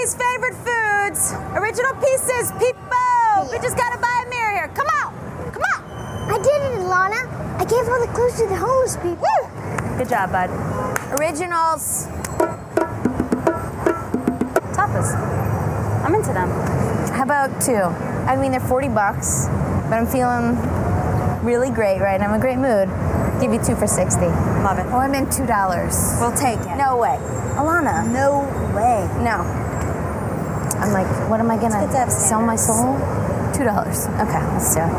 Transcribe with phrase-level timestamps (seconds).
[0.00, 1.32] everybody's favorite foods.
[1.54, 3.50] Original pieces, people.
[3.50, 4.68] We just gotta buy a mirror here.
[4.68, 6.30] Come on, come on.
[6.30, 7.60] I did it, Alana.
[7.60, 9.98] I gave all the clues to the homeless people.
[9.98, 10.48] Good job, bud.
[11.18, 12.06] Originals.
[14.72, 15.14] Tapas.
[16.04, 16.48] I'm into them.
[17.12, 17.74] How about two?
[17.74, 19.48] I mean, they're 40 bucks,
[19.88, 20.56] but I'm feeling
[21.44, 22.28] really great right now.
[22.28, 22.88] I'm in a great mood.
[23.40, 24.20] Give you two for 60.
[24.64, 24.86] Love it.
[24.86, 26.16] Oh, I'm in two dollars.
[26.20, 26.76] We'll take it.
[26.76, 27.16] No way.
[27.56, 28.06] Alana.
[28.12, 28.44] No
[28.74, 29.08] way.
[29.22, 29.59] No.
[30.80, 32.94] I'm like, what am I gonna to sell my soul?
[33.54, 34.06] Two dollars.
[34.06, 34.92] Okay, let's do it.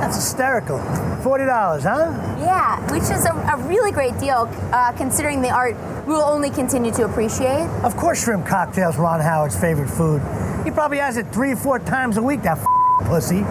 [0.00, 0.78] That's hysterical.
[1.22, 2.12] Forty dollars, huh?
[2.38, 6.50] Yeah, which is a, a really great deal uh, considering the art we will only
[6.50, 7.68] continue to appreciate.
[7.84, 10.22] Of course, shrimp cocktails Ron Howard's favorite food.
[10.64, 12.42] He probably has it three, or four times a week.
[12.42, 12.66] That f-
[13.06, 13.44] pussy.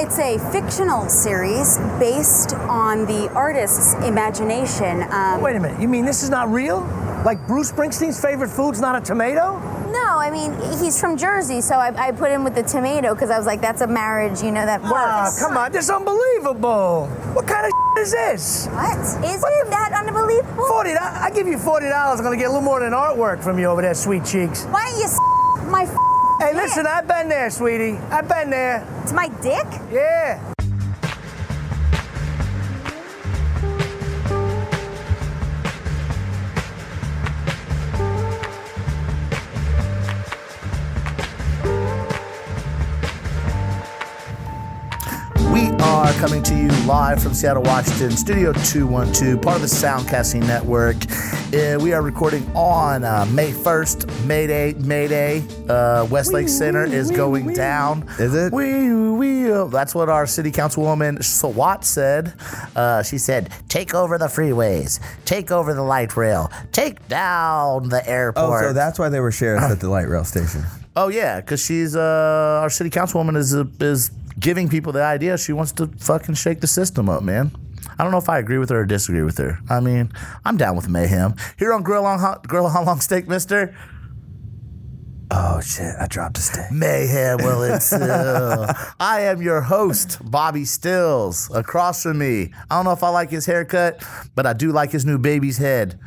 [0.00, 5.02] It's a fictional series based on the artist's imagination.
[5.10, 5.80] Um, Wait a minute.
[5.80, 6.80] You mean this is not real?
[7.26, 9.58] Like Bruce Springsteen's favorite food's not a tomato?
[9.90, 13.30] No, I mean he's from Jersey, so I, I put him with the tomato because
[13.30, 14.94] I was like, that's a marriage, you know, that works.
[14.94, 15.72] Ah, come on.
[15.72, 17.08] This is unbelievable.
[17.34, 18.66] What kind of is this?
[18.68, 18.96] What?
[19.24, 20.66] Is it that unbelievable?
[20.68, 20.90] Forty.
[20.92, 22.20] I, I give you forty dollars.
[22.20, 24.62] I'm gonna get a little more than artwork from you over there, sweet cheeks.
[24.66, 25.18] Why don't you s-
[25.68, 25.96] my f-
[26.38, 26.62] Hey, dick?
[26.62, 26.86] listen.
[26.86, 27.96] I've been there, sweetie.
[28.12, 28.86] I've been there.
[29.02, 29.66] It's my dick?
[29.90, 30.38] Yeah.
[46.16, 50.96] Coming to you live from Seattle, Washington, Studio 212, part of the Soundcasting Network.
[51.54, 55.44] Uh, we are recording on uh, May 1st, May Day, May Day.
[55.68, 58.08] Uh, Westlake Center is going down.
[58.18, 58.50] Is it?
[58.50, 62.32] We, we, uh, that's what our city councilwoman Sawant said.
[62.74, 68.08] Uh, she said, take over the freeways, take over the light rail, take down the
[68.08, 68.64] airport.
[68.64, 70.64] Oh, so that's why they were sheriffs at the light rail station.
[70.96, 75.52] Oh yeah, because she's uh our city councilwoman is is giving people the idea she
[75.52, 77.50] wants to fucking shake the system up, man.
[77.98, 79.58] I don't know if I agree with her or disagree with her.
[79.70, 80.12] I mean,
[80.44, 81.34] I'm down with mayhem.
[81.58, 83.74] Here on Grill on Hot, Grill on Long Steak, Mister
[85.28, 85.94] Oh shit!
[85.98, 86.70] I dropped a stick.
[86.70, 87.98] Mayhem will ensue.
[89.00, 91.50] I am your host, Bobby Stills.
[91.52, 94.04] Across from me, I don't know if I like his haircut,
[94.36, 95.98] but I do like his new baby's head.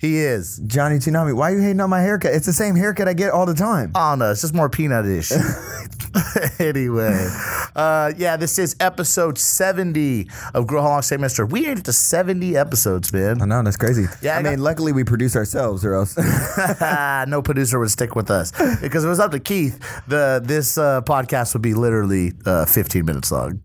[0.00, 0.62] He is.
[0.66, 2.32] Johnny Tsunami, why are you hating on my haircut?
[2.32, 3.92] It's the same haircut I get all the time.
[3.94, 5.30] Oh no, it's just more peanut-ish.
[6.58, 7.28] anyway,
[7.76, 11.44] uh, yeah, this is episode 70 of Grow How Long Stay Mister.
[11.44, 13.42] We ain't to 70 episodes, man.
[13.42, 14.06] I know that's crazy.
[14.22, 16.16] Yeah, I, I mean, luckily we produce ourselves, or else.
[17.28, 19.78] no producer would stick with us because if it was up to Keith.
[20.08, 23.62] The this uh, podcast would be literally uh, 15 minutes long.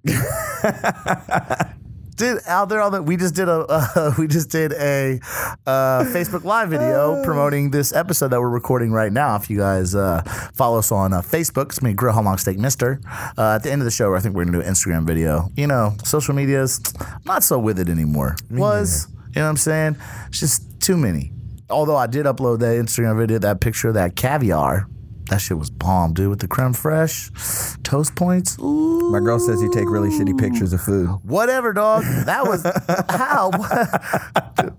[2.15, 5.19] Dude, out there on the we just did a uh, we just did a
[5.67, 9.35] uh, Facebook Live video promoting this episode that we're recording right now.
[9.35, 10.21] If you guys uh,
[10.53, 13.01] follow us on uh, Facebook, it's me, Grill Long Steak Mister.
[13.37, 15.49] Uh, at the end of the show, I think we're gonna do an Instagram video.
[15.57, 16.79] You know, social medias,
[17.25, 18.37] not so with it anymore.
[18.49, 19.97] Was you know what I'm saying?
[20.27, 21.33] It's just too many.
[21.69, 24.87] Although I did upload that Instagram video, that picture of that caviar.
[25.29, 28.57] That shit was bomb, dude, with the creme fraiche, toast points.
[28.59, 29.09] Ooh.
[29.11, 31.07] my girl says you take really shitty pictures of food.
[31.23, 32.03] Whatever, dog.
[32.25, 32.63] That was
[33.09, 33.49] how.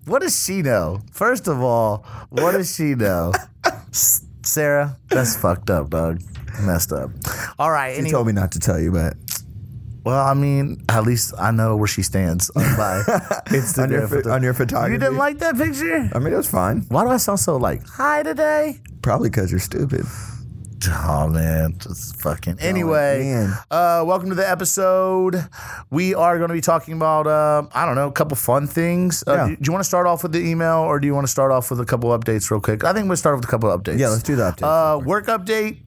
[0.04, 1.00] What does she know?
[1.12, 3.32] First of all, what does she know?
[4.42, 6.20] Sarah, that's fucked up, dog.
[6.62, 7.10] Messed up.
[7.58, 7.94] All right.
[7.94, 9.14] She Any, told me not to tell you, but
[10.04, 13.02] well, I mean, at least I know where she stands on my
[13.48, 13.82] Instagram.
[13.82, 14.30] on your, photo.
[14.30, 14.92] on your photography.
[14.92, 16.08] you didn't like that picture?
[16.14, 16.82] I mean, it was fine.
[16.88, 18.78] Why do I sound so like hi today?
[19.02, 20.04] Probably because you're stupid.
[21.08, 22.58] Oh man, just fucking.
[22.60, 25.36] Anyway, uh, welcome to the episode.
[25.90, 29.24] We are going to be talking about uh, I don't know, a couple fun things.
[29.26, 29.46] Uh, Yeah.
[29.48, 31.50] do, you want to start off with the email, or do you want to start
[31.52, 32.84] off with a couple updates real quick?
[32.84, 33.98] I think we'll start with a couple updates.
[33.98, 35.78] Yeah, let's do the updates Uh, work update.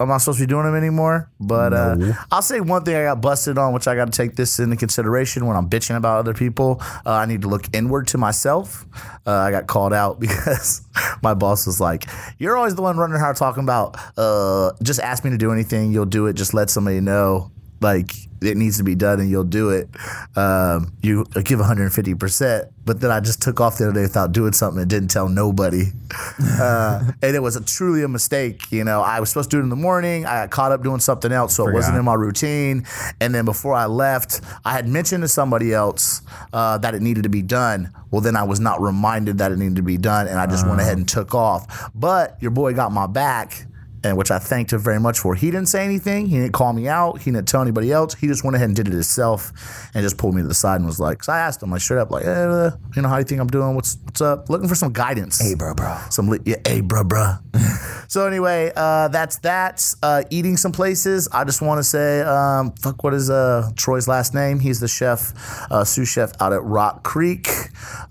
[0.00, 1.96] I'm not supposed to be doing them anymore, but uh,
[2.30, 4.76] I'll say one thing I got busted on, which I got to take this into
[4.76, 6.80] consideration when I'm bitching about other people.
[7.06, 8.84] Uh, I need to look inward to myself.
[9.26, 10.82] Uh, I got called out because
[11.22, 12.06] my boss was like,
[12.38, 15.92] "You're always the one running around talking about uh, just ask me to do anything,
[15.92, 16.34] you'll do it.
[16.34, 17.50] Just let somebody know."
[17.80, 18.14] Like
[18.44, 19.88] it needs to be done, and you'll do it.
[20.36, 24.32] Um, you give 150 percent, but then I just took off the other day without
[24.32, 25.84] doing something and didn't tell nobody
[26.60, 28.70] uh, and it was a truly a mistake.
[28.70, 30.26] You know, I was supposed to do it in the morning.
[30.26, 32.86] I got caught up doing something else, so it wasn't in my routine.
[33.20, 37.22] And then before I left, I had mentioned to somebody else uh, that it needed
[37.24, 37.92] to be done.
[38.10, 40.66] Well, then I was not reminded that it needed to be done, and I just
[40.66, 41.90] went ahead and took off.
[41.94, 43.66] But your boy got my back.
[44.04, 45.34] And which I thanked him very much for.
[45.34, 46.26] He didn't say anything.
[46.26, 47.22] He didn't call me out.
[47.22, 48.14] He didn't tell anybody else.
[48.14, 49.52] He just went ahead and did it himself
[49.94, 51.80] and just pulled me to the side and was like, because I asked him like
[51.80, 53.74] straight up, like, eh, you know, how you think I'm doing?
[53.74, 54.48] What's what's up?
[54.50, 55.40] Looking for some guidance.
[55.40, 55.98] Hey, bro, bro.
[56.10, 57.34] Some li- yeah, hey, bruh, bro.
[58.08, 59.82] so anyway, uh, that's that.
[60.02, 61.28] Uh, eating some places.
[61.32, 64.60] I just want to say, um, fuck, what is uh, Troy's last name?
[64.60, 65.32] He's the chef,
[65.70, 67.48] uh, sous chef out at Rock Creek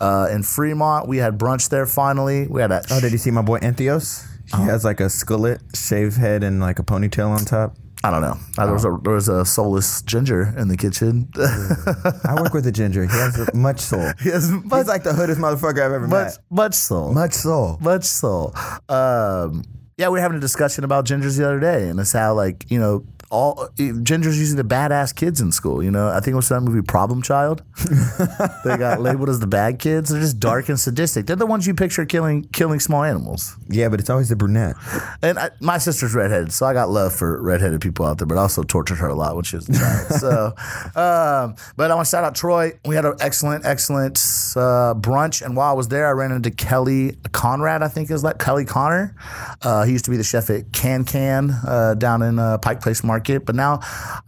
[0.01, 1.07] uh, in Fremont.
[1.07, 2.47] We had brunch there finally.
[2.47, 4.27] We had a Oh, did you see my boy Antheos?
[4.57, 7.75] He has like a skillet, shaved head, and like a ponytail on top.
[8.05, 8.37] I don't know.
[8.57, 11.29] Uh, there was a there was a soulless ginger in the kitchen.
[11.37, 13.03] I work with a ginger.
[13.03, 14.01] He has much soul.
[14.21, 16.37] he has He's much, like the hoodest motherfucker I've ever much, met.
[16.49, 17.13] much soul.
[17.13, 17.77] Much soul.
[17.81, 18.51] much so.
[18.89, 19.63] Um,
[19.97, 22.69] yeah, we were having a discussion about gingers the other day, and it's how like
[22.69, 25.83] you know all gingers usually the badass kids in school.
[25.83, 27.63] You know, I think it was that movie Problem Child.
[28.63, 30.11] they got labeled as the bad kids.
[30.11, 31.25] They're just dark and sadistic.
[31.25, 33.57] They're the ones you picture killing killing small animals.
[33.69, 34.75] Yeah, but it's always the brunette.
[35.23, 38.37] And I, my sister's redheaded, so I got love for redheaded people out there, but
[38.37, 40.07] I also tortured her a lot when she was a child.
[40.19, 40.45] so,
[40.95, 42.73] um, but I want to shout out Troy.
[42.85, 44.17] We had an excellent, excellent
[44.55, 47.81] uh, brunch, and while I was there, I ran into Kelly Conrad.
[47.81, 49.15] I think is that Kelly Connor.
[49.63, 52.81] Uh, he used to be the chef at Can Can uh, down in uh, Pike
[52.81, 53.79] Place Market, but now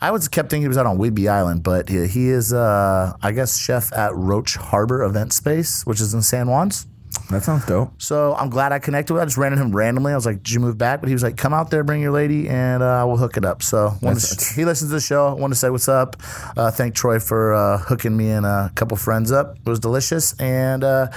[0.01, 3.13] I was kept thinking he was out on Whidbey Island, but he, he is, uh,
[3.21, 6.87] I guess, chef at Roche Harbor Event Space, which is in San Juan's.
[7.29, 7.93] That sounds dope.
[7.97, 9.21] So I'm glad I connected with.
[9.21, 9.23] him.
[9.23, 10.11] I just ran into him randomly.
[10.11, 12.01] I was like, "Did you move back?" But he was like, "Come out there, bring
[12.01, 15.33] your lady, and uh, we'll hook it up." So to- he listens to the show.
[15.33, 16.17] Wanted to say what's up.
[16.57, 19.55] Uh, thank Troy for uh, hooking me and a couple friends up.
[19.57, 20.33] It was delicious.
[20.41, 21.07] And uh,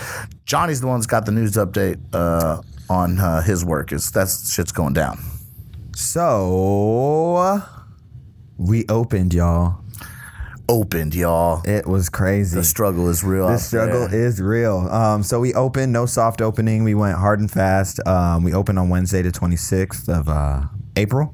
[0.46, 3.92] Johnny's the one that's got the news update uh, on uh, his work.
[3.92, 5.18] Is that shit's going down?
[6.00, 7.60] So
[8.56, 9.80] we opened, y'all.
[10.68, 11.60] Opened, y'all.
[11.68, 12.54] It was crazy.
[12.54, 13.48] The struggle is real.
[13.48, 14.26] The struggle there.
[14.26, 14.88] is real.
[14.90, 16.84] Um, so we opened, no soft opening.
[16.84, 17.98] We went hard and fast.
[18.06, 21.32] Um, we opened on Wednesday, the 26th of uh, April.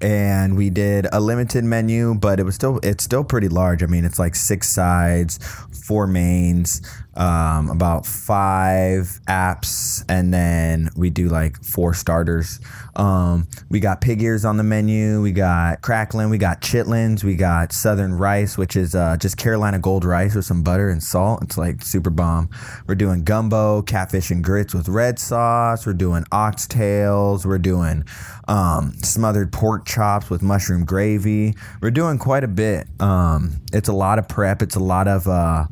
[0.00, 3.82] And we did a limited menu, but it was still it's still pretty large.
[3.82, 5.38] I mean, it's like six sides,
[5.86, 6.80] four mains,
[7.16, 12.60] um, about five apps, and then we do like four starters.
[12.96, 15.20] Um, we got pig ears on the menu.
[15.20, 16.30] We got crackling.
[16.30, 17.24] We got chitlins.
[17.24, 21.02] We got southern rice, which is uh, just Carolina gold rice with some butter and
[21.02, 21.42] salt.
[21.42, 22.50] It's like super bomb.
[22.86, 25.86] We're doing gumbo, catfish and grits with red sauce.
[25.86, 27.44] We're doing oxtails.
[27.44, 28.04] We're doing
[28.48, 31.54] um, smothered pork chops with mushroom gravy.
[31.80, 32.86] We're doing quite a bit.
[33.00, 34.62] Um, it's a lot of prep.
[34.62, 35.66] It's a lot of uh,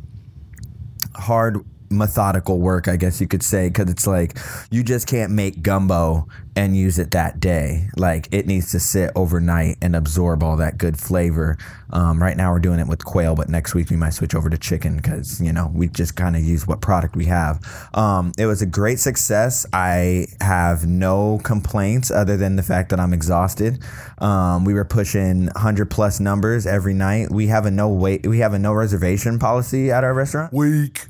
[1.16, 4.36] hard methodical work, I guess you could say, because it's like
[4.70, 7.88] you just can't make gumbo and use it that day.
[7.96, 11.56] Like it needs to sit overnight and absorb all that good flavor.
[11.90, 14.50] Um, right now we're doing it with quail, but next week we might switch over
[14.50, 17.60] to chicken because you know we just kind of use what product we have.
[17.94, 19.66] Um, it was a great success.
[19.72, 23.82] I have no complaints other than the fact that I'm exhausted.
[24.18, 27.30] Um, we were pushing hundred plus numbers every night.
[27.30, 28.26] We have a no wait.
[28.26, 30.52] We have a no reservation policy at our restaurant.
[30.52, 31.06] weak.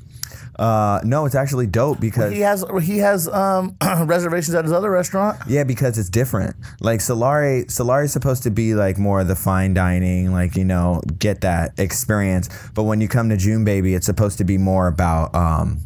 [0.59, 4.91] Uh, no, it's actually dope because He has he has um, reservations at his other
[4.91, 5.39] restaurant.
[5.47, 6.55] yeah, because it's different.
[6.79, 10.65] Like Salare, Salare is supposed to be like more of the fine dining, like you
[10.65, 12.49] know, get that experience.
[12.75, 15.79] But when you come to June Baby, it's supposed to be more about um,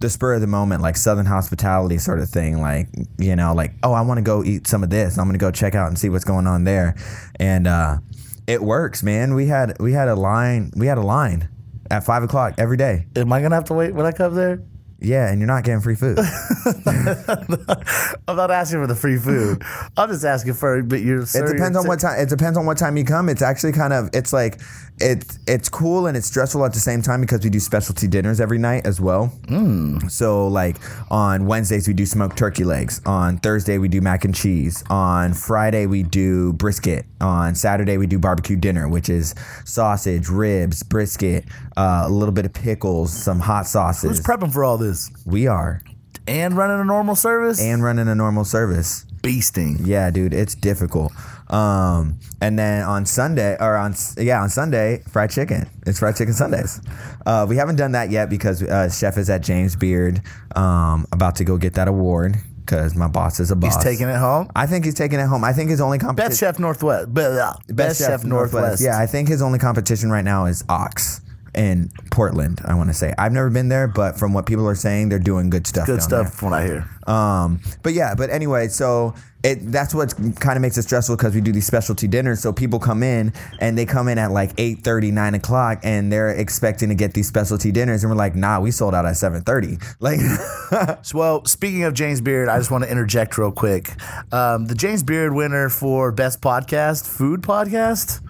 [0.00, 2.60] the spur of the moment, like Southern hospitality sort of thing.
[2.60, 5.16] Like you know, like oh, I want to go eat some of this.
[5.18, 6.94] I'm gonna go check out and see what's going on there,
[7.40, 7.98] and uh,
[8.46, 9.34] it works, man.
[9.34, 11.48] We had we had a line, we had a line
[11.92, 13.06] at five o'clock every day.
[13.14, 14.62] Am I gonna have to wait when I come there?
[14.98, 16.16] Yeah, and you're not getting free food.
[18.28, 19.62] I'm not asking for the free food.
[19.96, 20.80] I'm just asking for.
[20.82, 21.22] But you're.
[21.22, 22.20] It depends on what time.
[22.20, 23.28] It depends on what time you come.
[23.28, 24.10] It's actually kind of.
[24.12, 24.60] It's like,
[25.00, 28.40] it's it's cool and it's stressful at the same time because we do specialty dinners
[28.40, 29.32] every night as well.
[29.46, 30.10] Mm.
[30.10, 30.76] So like
[31.10, 33.00] on Wednesdays we do smoked turkey legs.
[33.06, 34.84] On Thursday we do mac and cheese.
[34.90, 37.06] On Friday we do brisket.
[37.20, 39.34] On Saturday we do barbecue dinner, which is
[39.64, 41.44] sausage, ribs, brisket,
[41.76, 44.18] uh, a little bit of pickles, some hot sauces.
[44.18, 45.82] Who's prepping for all this we are
[46.26, 49.04] and running a normal service and running a normal service.
[49.22, 49.80] beasting?
[49.84, 51.12] Yeah, dude, it's difficult.
[51.52, 55.68] Um, and then on Sunday, or on yeah, on Sunday, fried chicken.
[55.86, 56.80] It's fried chicken Sundays.
[57.26, 60.22] Uh, we haven't done that yet because uh, chef is at James Beard,
[60.56, 63.74] um, about to go get that award because my boss is a boss.
[63.74, 64.48] He's taking it home.
[64.56, 65.44] I think he's taking it home.
[65.44, 66.30] I think his only competition.
[66.30, 67.12] Best chef Northwest.
[67.12, 68.82] Best, best chef, Northwest.
[68.82, 71.20] Yeah, I think his only competition right now is Ox.
[71.54, 72.60] In Portland.
[72.64, 75.18] I want to say I've never been there, but from what people are saying, they're
[75.18, 75.86] doing good stuff.
[75.86, 76.30] Good stuff there.
[76.32, 76.88] from what I hear.
[77.06, 81.34] Um, but yeah, but anyway, so it that's what kind of makes it stressful because
[81.34, 82.40] we do these specialty dinners.
[82.40, 86.12] So people come in and they come in at like 8 30, 9 o'clock and
[86.12, 88.04] they're expecting to get these specialty dinners.
[88.04, 89.42] And we're like, nah, we sold out at 7
[90.00, 90.20] Like,
[91.02, 93.90] So, well, speaking of James Beard, I just want to interject real quick.
[94.32, 98.20] Um, the James Beard winner for best podcast, food podcast,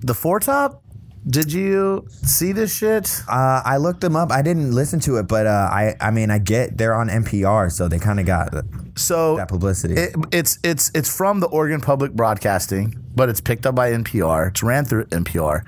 [0.00, 0.83] the Four Top.
[1.26, 3.22] Did you see this shit?
[3.28, 4.30] uh, I looked them up.
[4.30, 7.72] I didn't listen to it, but uh, I, I mean, I get they're on NPR,
[7.72, 8.52] so they kind of got
[8.96, 9.94] So that publicity.
[9.94, 14.50] It, it's it's it's from the Oregon Public Broadcasting, but it's picked up by NPR.
[14.50, 15.64] It's ran through NPR,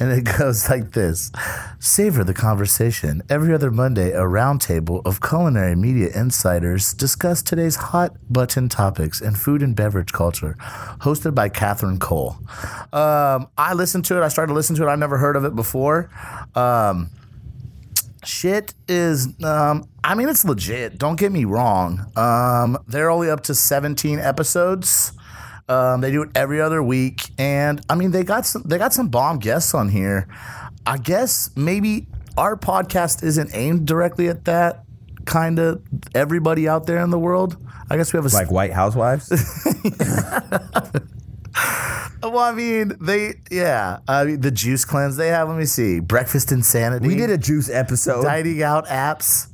[0.00, 1.30] and it goes like this:
[1.78, 3.22] Savor the conversation.
[3.30, 9.34] Every other Monday, a roundtable of culinary media insiders discuss today's hot button topics in
[9.34, 12.36] food and beverage culture, hosted by Katherine Cole.
[12.92, 14.24] Um, I listened to it.
[14.24, 14.88] I started to listen to it.
[14.88, 16.10] I've never heard of it before.
[16.56, 17.10] Um,
[18.26, 20.98] shit is um i mean it's legit.
[20.98, 22.10] Don't get me wrong.
[22.16, 25.12] Um they're only up to 17 episodes.
[25.68, 27.30] Um they do it every other week.
[27.38, 30.28] And i mean they got some they got some bomb guests on here.
[30.86, 34.84] I guess maybe our podcast isn't aimed directly at that
[35.24, 35.82] kind of
[36.14, 37.56] everybody out there in the world.
[37.90, 39.30] I guess we have a like White Housewives.
[42.30, 46.00] well i mean they yeah i mean the juice cleanse they have let me see
[46.00, 48.22] breakfast insanity we did a juice episode.
[48.22, 49.48] dieting out apps,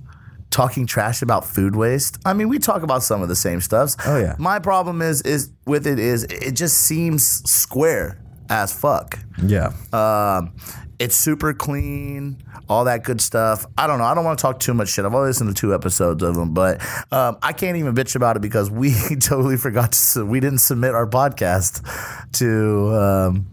[0.50, 2.18] talking trash about food waste.
[2.24, 3.96] I mean, we talk about some of the same stuffs.
[4.06, 4.36] Oh, yeah.
[4.38, 9.18] My problem is is with it is it just seems square as fuck.
[9.42, 9.72] Yeah.
[9.92, 10.54] Um,
[11.00, 13.64] it's super clean, all that good stuff.
[13.78, 14.04] I don't know.
[14.04, 15.06] I don't want to talk too much shit.
[15.06, 18.36] I've only listened to two episodes of them, but um, I can't even bitch about
[18.36, 20.26] it because we totally forgot to.
[20.26, 21.82] We didn't submit our podcast
[22.32, 23.46] to um,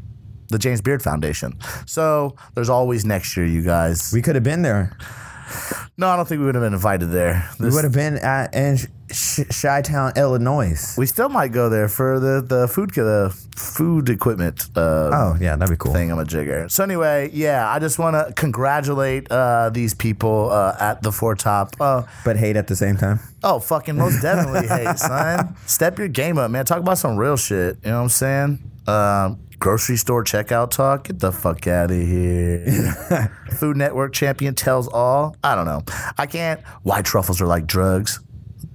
[0.50, 1.58] the James Beard Foundation.
[1.86, 4.12] So there's always next year, you guys.
[4.14, 4.98] we could have been there.
[5.98, 7.50] No, I don't think we would have been invited there.
[7.60, 8.78] We would have been at in
[9.10, 10.96] Chi Town, Illinois.
[10.98, 14.68] we still might go there for the the food the food equipment.
[14.76, 15.94] Uh, Oh yeah, that'd be cool.
[15.94, 16.70] Thing I'm a jigger.
[16.70, 21.36] So anyway, yeah, I just want to congratulate uh, these people uh, at the Four
[21.36, 21.76] Top.
[21.80, 23.20] Uh, But hate at the same time.
[23.44, 26.66] oh, fucking most definitely, hate, son, step your game up, man.
[26.66, 27.78] Talk about some real shit.
[27.84, 28.72] You know what I'm saying?
[28.88, 31.06] Um, grocery store checkout talk.
[31.06, 33.32] Get the fuck out of here.
[33.52, 35.36] Food Network champion tells all.
[35.44, 35.84] I don't know.
[36.18, 36.62] I can't.
[36.84, 38.20] Why truffles are like drugs?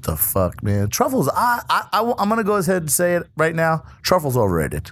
[0.03, 0.89] The fuck, man.
[0.89, 1.29] Truffles.
[1.29, 3.85] I, I, I I'm gonna go ahead and say it right now.
[4.03, 4.91] Truffles overrated.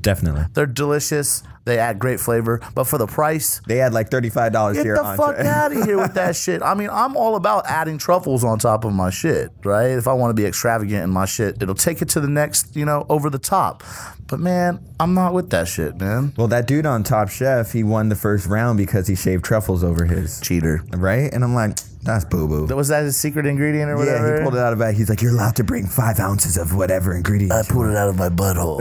[0.00, 0.44] Definitely.
[0.54, 1.42] They're delicious.
[1.64, 4.84] They add great flavor, but for the price, They add like thirty five dollars Get
[4.84, 6.62] the on fuck out of here with that shit.
[6.62, 9.90] I mean, I'm all about adding truffles on top of my shit, right?
[9.90, 12.74] If I want to be extravagant in my shit, it'll take it to the next,
[12.74, 13.82] you know, over the top.
[14.28, 16.32] But man, I'm not with that shit, man.
[16.38, 19.84] Well, that dude on Top Chef, he won the first round because he shaved truffles
[19.84, 20.82] over his Cheater.
[20.96, 22.74] right, and I'm like, that's boo boo.
[22.74, 24.28] Was that his secret ingredient or whatever?
[24.28, 24.96] Yeah, he pulled it out of bag.
[24.96, 28.08] He's like, you're allowed to bring five ounces of whatever ingredient." I pulled it out
[28.08, 28.80] of my butthole.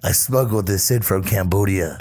[0.04, 1.98] I smuggled this in from Cambodia.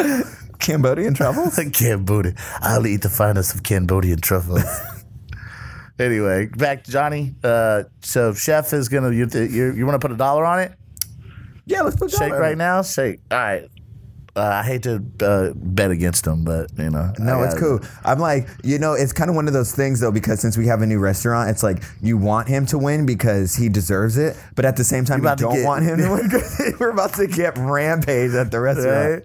[0.60, 1.60] Cambodian truffles.
[1.74, 2.34] Cambodia.
[2.62, 4.64] I'll eat the finest of Cambodian truffles.
[6.00, 7.36] anyway, back to Johnny.
[7.44, 10.74] Uh, so chef is gonna you you, you want to put a dollar on it?
[11.66, 12.30] yeah, let's put dollar.
[12.30, 12.82] Shake right now.
[12.82, 13.20] Shake.
[13.32, 13.70] All right.
[14.36, 17.14] Uh, I hate to uh, bet against him, but you know.
[17.20, 17.80] No, I cool.
[18.04, 20.66] I'm like, you know, it's kind of one of those things though, because since we
[20.66, 24.36] have a new restaurant, it's like you want him to win because he deserves it,
[24.56, 26.74] but at the same time, you about to don't get- want him to win because
[26.80, 29.24] we're about to get rampage at the restaurant.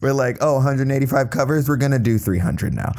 [0.00, 2.92] We're like, oh, 185 covers, we're gonna do 300 now.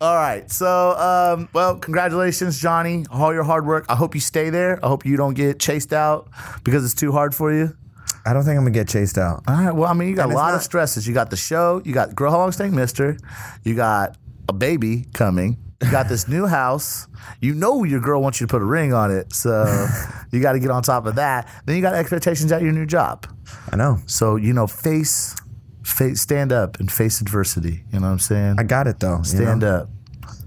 [0.00, 0.50] All right.
[0.50, 3.06] So, um, well, congratulations, Johnny.
[3.10, 3.86] All your hard work.
[3.88, 4.84] I hope you stay there.
[4.84, 6.28] I hope you don't get chased out
[6.64, 7.76] because it's too hard for you.
[8.26, 9.42] I don't think I'm gonna get chased out.
[9.46, 9.72] All right.
[9.74, 11.06] Well, I mean, you got And a it's lot of not- stresses.
[11.06, 11.80] You got the show.
[11.84, 13.16] You got Grow How Long Staying Mister.
[13.64, 14.16] You got
[14.48, 15.58] a baby coming.
[15.82, 17.06] You got this new house.
[17.40, 19.86] You know your girl wants you to put a ring on it, so
[20.32, 21.48] you got to get on top of that.
[21.66, 23.26] Then you got expectations at your new job.
[23.70, 23.98] I know.
[24.06, 25.36] So you know, face,
[25.84, 27.84] face, stand up and face adversity.
[27.92, 28.56] You know what I'm saying?
[28.58, 29.18] I got it though.
[29.18, 29.74] you stand know?
[29.74, 29.90] up.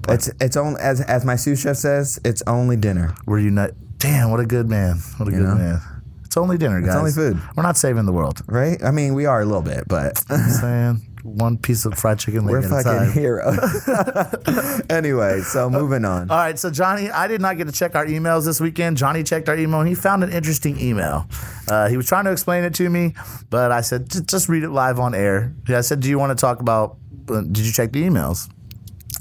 [0.07, 3.13] It's it's only as as my sous chef says, it's only dinner.
[3.27, 3.71] We're unite.
[3.99, 4.95] Damn, what a good man.
[5.17, 5.55] What a good know?
[5.55, 5.81] man.
[6.29, 6.89] It's only dinner, guys.
[6.89, 7.41] It's only food.
[7.55, 8.43] We're not saving the world.
[8.45, 8.77] Right?
[8.83, 12.45] I mean, we are a little bit, but I'm saying one piece of fried chicken
[12.45, 13.11] we're a fucking time.
[13.13, 13.57] heroes.
[14.91, 16.29] anyway, so moving on.
[16.29, 18.95] All right, so Johnny, I did not get to check our emails this weekend.
[18.95, 21.27] Johnny checked our email and he found an interesting email.
[21.67, 23.15] Uh, he was trying to explain it to me,
[23.49, 25.55] but I said, just read it live on air.
[25.67, 28.47] I said, do you want to talk about, uh, did you check the emails?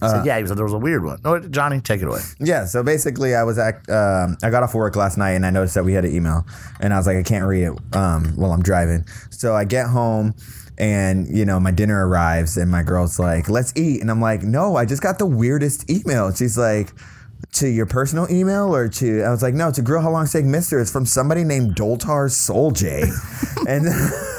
[0.01, 1.19] Uh, said, yeah, he said there was a weird one.
[1.25, 2.21] No, Johnny, take it away.
[2.39, 5.51] Yeah, so basically, I was at um, I got off work last night and I
[5.51, 6.47] noticed that we had an email,
[6.81, 9.05] and I was like, I can't read it um, while I'm driving.
[9.31, 10.35] So I get home,
[10.79, 14.45] and you know my dinner arrives and my girl's like let's eat and i'm like
[14.45, 16.93] no i just got the weirdest email she's like
[17.53, 20.27] to your personal email or to I was like, no, it's a grill how long
[20.27, 20.81] steak mister.
[20.81, 23.09] It's from somebody named Doltar Soljay.
[23.69, 23.87] and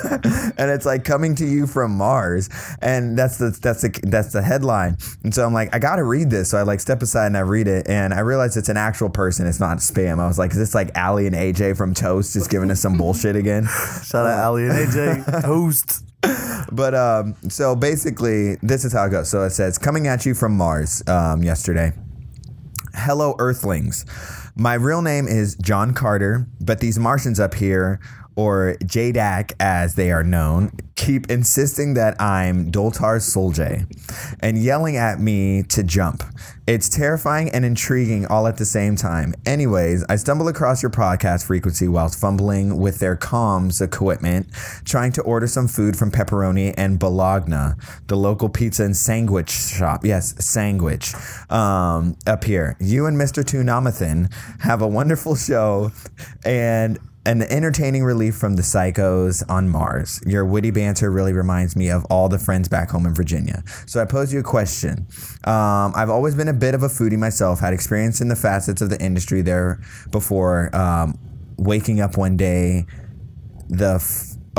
[0.58, 2.50] and it's like coming to you from Mars.
[2.82, 4.98] And that's the that's the that's the headline.
[5.24, 6.50] And so I'm like, I gotta read this.
[6.50, 9.10] So I like step aside and I read it and I realize it's an actual
[9.10, 10.20] person, it's not spam.
[10.20, 12.98] I was like, is this like Ali and AJ from Toast just giving us some
[12.98, 13.66] bullshit again?
[14.04, 15.42] Shout out Ali and AJ.
[15.44, 16.06] Toast.
[16.72, 19.30] But um, so basically, this is how it goes.
[19.30, 21.94] So it says, coming at you from Mars um, yesterday.
[22.94, 24.06] Hello, Earthlings.
[24.56, 28.00] My real name is John Carter, but these Martians up here,
[28.36, 33.86] or JDAC as they are known, keep insisting that I'm Doltar Soljay
[34.42, 36.24] and yelling at me to jump.
[36.68, 39.34] It's terrifying and intriguing all at the same time.
[39.46, 44.54] Anyways, I stumble across your podcast frequency whilst fumbling with their comms equipment,
[44.86, 47.74] trying to order some food from Pepperoni and Bologna,
[48.08, 50.06] the local pizza and sandwich shop.
[50.06, 51.14] Yes, sandwich.
[51.50, 52.78] Um, up here.
[52.80, 53.44] You and Mr.
[53.44, 54.32] Tunamathan
[54.62, 55.92] have a wonderful show
[56.46, 60.22] and an entertaining relief from the psychos on Mars.
[60.26, 63.64] Your witty banter really reminds me of all the friends back home in Virginia.
[63.86, 65.08] So I pose you a question.
[65.44, 68.82] Um, I've always been a bit of a foodie myself, had experience in the facets
[68.82, 70.76] of the industry there before.
[70.76, 71.20] Um,
[71.58, 72.86] waking up one day,
[73.68, 74.00] the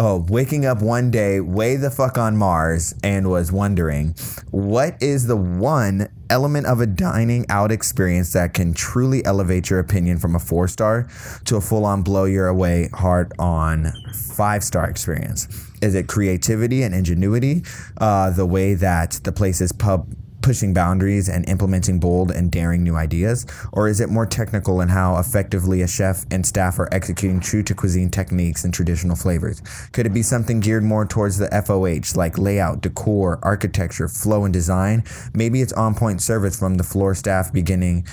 [0.01, 4.15] oh, waking up one day way the fuck on Mars and was wondering
[4.51, 9.79] what is the one element of a dining out experience that can truly elevate your
[9.79, 11.07] opinion from a four star
[11.45, 15.47] to a full on blow your away heart on five star experience?
[15.83, 17.63] Is it creativity and ingenuity?
[17.99, 20.09] Uh, the way that the place is pub
[20.43, 23.47] pushing boundaries and implementing bold and daring new ideas?
[23.73, 27.63] Or is it more technical in how effectively a chef and staff are executing true
[27.65, 29.61] to cuisine techniques and traditional flavors?
[29.93, 34.53] Could it be something geared more towards the FOH, like layout, decor, architecture, flow, and
[34.53, 35.05] design?
[35.35, 38.07] Maybe it's on point service from the floor staff beginning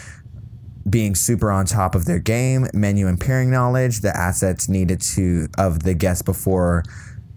[0.89, 5.47] being super on top of their game, menu and pairing knowledge, the assets needed to
[5.57, 6.83] of the guest before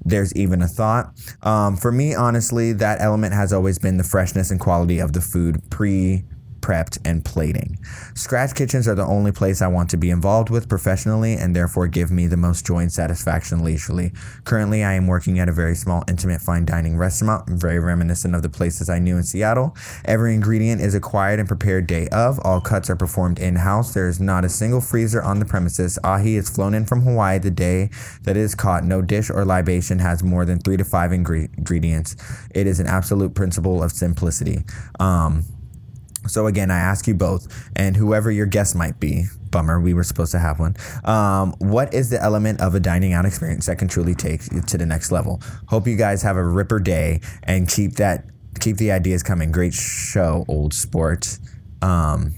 [0.04, 1.12] there's even a thought.
[1.42, 5.21] Um, for me, honestly, that element has always been the freshness and quality of the
[5.21, 6.25] food pre
[6.61, 7.79] prepped and plating.
[8.14, 11.87] Scratch kitchens are the only place I want to be involved with professionally and therefore
[11.87, 14.12] give me the most joy and satisfaction leisurely.
[14.45, 18.43] Currently, I am working at a very small, intimate fine dining restaurant, very reminiscent of
[18.43, 19.76] the places I knew in Seattle.
[20.05, 22.38] Every ingredient is acquired and prepared day of.
[22.45, 23.95] All cuts are performed in house.
[23.95, 25.99] There is not a single freezer on the premises.
[26.05, 27.91] Ahi is flown in from Hawaii the day
[28.23, 28.85] that it is caught.
[28.85, 32.17] No dish or libation has more than three to five ingre- ingredients.
[32.54, 34.65] It is an absolute principle of simplicity.
[34.99, 35.45] Um,
[36.26, 39.25] so again, I ask you both, and whoever your guest might be.
[39.50, 40.76] Bummer, we were supposed to have one.
[41.04, 44.61] Um, what is the element of a dining out experience that can truly take you
[44.61, 45.41] to the next level?
[45.67, 48.26] Hope you guys have a ripper day and keep that
[48.61, 49.50] keep the ideas coming.
[49.50, 51.39] Great show, old sport.
[51.83, 52.35] Um,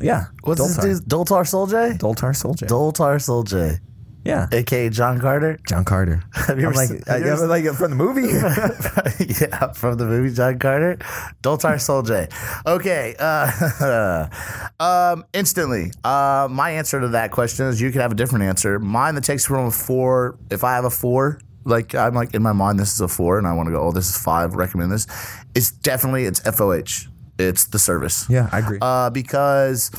[0.00, 0.82] yeah, What's this Doltar.
[0.82, 1.98] dude's Doltar Soljay?
[1.98, 2.66] Doltar Soldier.
[2.66, 3.78] Doltar Soljay,
[4.24, 5.58] yeah, aka John Carter.
[5.68, 6.22] John Carter.
[6.32, 8.22] Have you I'm ever like, seen- I, have you ever like from the movie.
[9.40, 10.96] yeah, from the movie John Carter,
[11.42, 12.30] Doltar Soljay.
[12.66, 14.28] Okay, uh,
[14.80, 18.78] um, instantly, uh, my answer to that question is you could have a different answer.
[18.78, 20.38] Mine that takes from a four.
[20.50, 23.38] If I have a four, like I'm like in my mind, this is a four,
[23.38, 24.54] and I want to go, oh, this is five.
[24.54, 25.06] Recommend this.
[25.54, 27.08] It's definitely it's FOH.
[27.38, 28.26] It's the service.
[28.28, 28.78] yeah, I agree.
[28.80, 29.90] Uh, because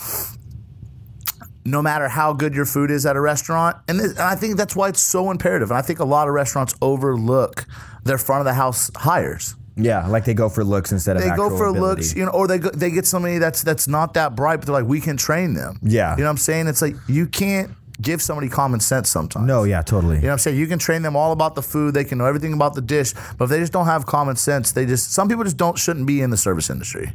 [1.66, 4.58] no matter how good your food is at a restaurant, and, this, and I think
[4.58, 5.72] that's why it's so imperative.
[5.72, 7.66] And I think a lot of restaurants overlook
[8.04, 9.56] their front of the house hires.
[9.76, 11.80] yeah, like they go for looks instead of They go for ability.
[11.80, 14.66] looks, you know, or they go, they get somebody that's that's not that bright, but
[14.68, 15.80] they're like, we can train them.
[15.82, 16.12] Yeah.
[16.12, 16.68] you know what I'm saying?
[16.68, 17.72] It's like you can't
[18.02, 19.48] give somebody common sense sometimes.
[19.48, 20.16] No, yeah, totally.
[20.18, 20.58] You know what I'm saying?
[20.58, 21.94] You can train them all about the food.
[21.94, 23.14] They can know everything about the dish.
[23.38, 26.06] But if they just don't have common sense, they just some people just don't shouldn't
[26.06, 27.14] be in the service industry.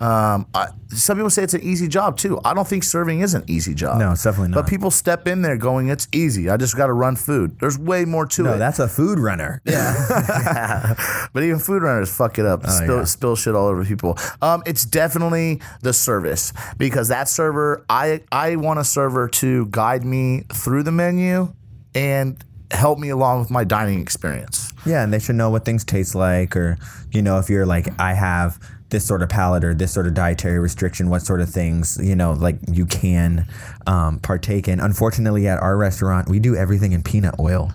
[0.00, 2.38] Um, I, some people say it's an easy job too.
[2.44, 3.98] I don't think serving is an easy job.
[3.98, 4.62] No, it's definitely not.
[4.62, 6.50] But people step in there going, "It's easy.
[6.50, 8.58] I just got to run food." There's way more to No, it.
[8.58, 9.62] that's a food runner.
[9.66, 10.94] Yeah.
[11.32, 13.04] but even food runners fuck it up, spill, Oh, yeah.
[13.04, 14.18] spill shit all over people.
[14.42, 20.04] Um, it's definitely the service because that server, I I want a server to guide
[20.04, 21.52] me through the menu
[21.94, 24.72] and help me along with my dining experience.
[24.84, 26.76] Yeah, and they should know what things taste like, or
[27.12, 28.58] you know, if you're like, I have
[28.90, 32.14] this sort of palate or this sort of dietary restriction, what sort of things you
[32.14, 33.46] know, like you can
[33.86, 34.80] um, partake in.
[34.80, 37.72] Unfortunately, at our restaurant, we do everything in peanut oil.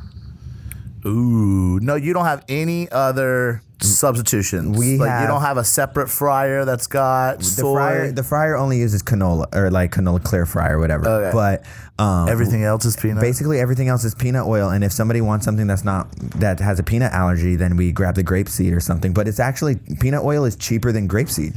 [1.05, 4.77] Ooh, no, you don't have any other substitutions.
[4.77, 7.73] We like have- you don't have a separate fryer that's got The soy.
[7.73, 11.07] fryer, the fryer only uses canola or like canola clear fry or whatever.
[11.07, 11.31] Okay.
[11.33, 11.65] But
[12.03, 13.21] um, Everything else is peanut.
[13.21, 16.79] Basically, everything else is peanut oil, and if somebody wants something that's not that has
[16.79, 19.13] a peanut allergy, then we grab the grapeseed or something.
[19.13, 21.55] But it's actually peanut oil is cheaper than grapeseed.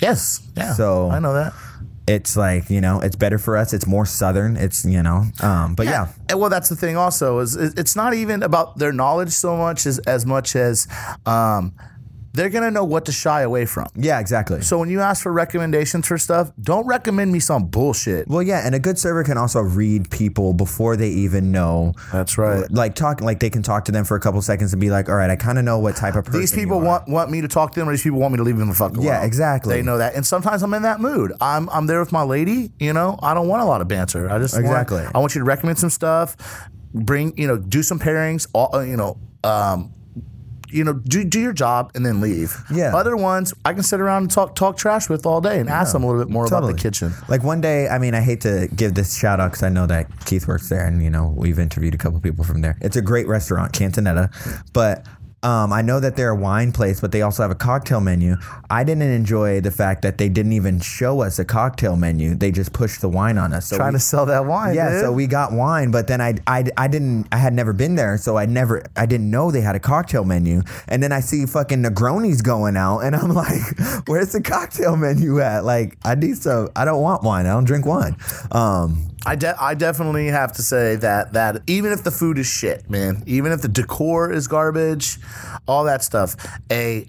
[0.00, 0.40] yes.
[0.56, 0.72] Yeah.
[0.74, 1.52] So- I know that.
[2.06, 3.72] It's like you know, it's better for us.
[3.72, 4.56] It's more southern.
[4.56, 6.08] It's you know, um, but yeah.
[6.28, 6.96] And well, that's the thing.
[6.96, 10.88] Also, is it's not even about their knowledge so much as as much as
[11.26, 11.74] um,
[12.34, 13.86] they're gonna know what to shy away from.
[13.94, 14.62] Yeah, exactly.
[14.62, 18.28] So when you ask for recommendations for stuff, don't recommend me some bullshit.
[18.28, 21.94] Well, yeah, and a good server can also read people before they even know.
[22.12, 22.70] That's right.
[22.70, 25.08] Like talk, like they can talk to them for a couple seconds and be like,
[25.08, 27.08] "All right, I kind of know what type of person." These people you are." want
[27.08, 28.74] want me to talk to them, or these people want me to leave them the
[28.74, 29.04] fuck alone.
[29.06, 29.76] Yeah, exactly.
[29.76, 31.32] They know that, and sometimes I'm in that mood.
[31.40, 32.72] I'm I'm there with my lady.
[32.78, 34.30] You know, I don't want a lot of banter.
[34.30, 35.04] I just want- Exactly.
[35.14, 36.36] I want you to recommend some stuff.
[36.94, 38.46] Bring you know, do some pairings.
[38.52, 39.18] All uh, you know.
[39.44, 39.92] Um,
[40.72, 42.56] you know, do do your job and then leave.
[42.72, 42.94] Yeah.
[42.96, 45.92] Other ones I can sit around and talk talk trash with all day and ask
[45.92, 47.12] them a little bit more about the kitchen.
[47.28, 49.86] Like one day, I mean, I hate to give this shout out because I know
[49.86, 52.76] that Keith works there, and you know we've interviewed a couple people from there.
[52.80, 55.06] It's a great restaurant, Cantinetta, but.
[55.44, 58.36] Um, I know that they're a wine place, but they also have a cocktail menu.
[58.70, 62.36] I didn't enjoy the fact that they didn't even show us a cocktail menu.
[62.36, 63.66] They just pushed the wine on us.
[63.66, 64.74] So Trying we- to sell that wine.
[64.74, 65.00] yeah, dude.
[65.00, 68.16] so we got wine, but then I, I, I didn't I had never been there,
[68.18, 70.62] so I never I didn't know they had a cocktail menu.
[70.86, 75.40] And then I see fucking Negronis going out, and I'm like, where's the cocktail menu
[75.40, 75.64] at?
[75.64, 76.68] Like, I need some.
[76.76, 77.46] I don't want wine.
[77.46, 78.16] I don't drink wine.
[78.52, 82.46] Um, I, de- I definitely have to say that that even if the food is
[82.46, 85.18] shit, man, even if the decor is garbage,
[85.66, 86.36] all that stuff,
[86.70, 87.06] a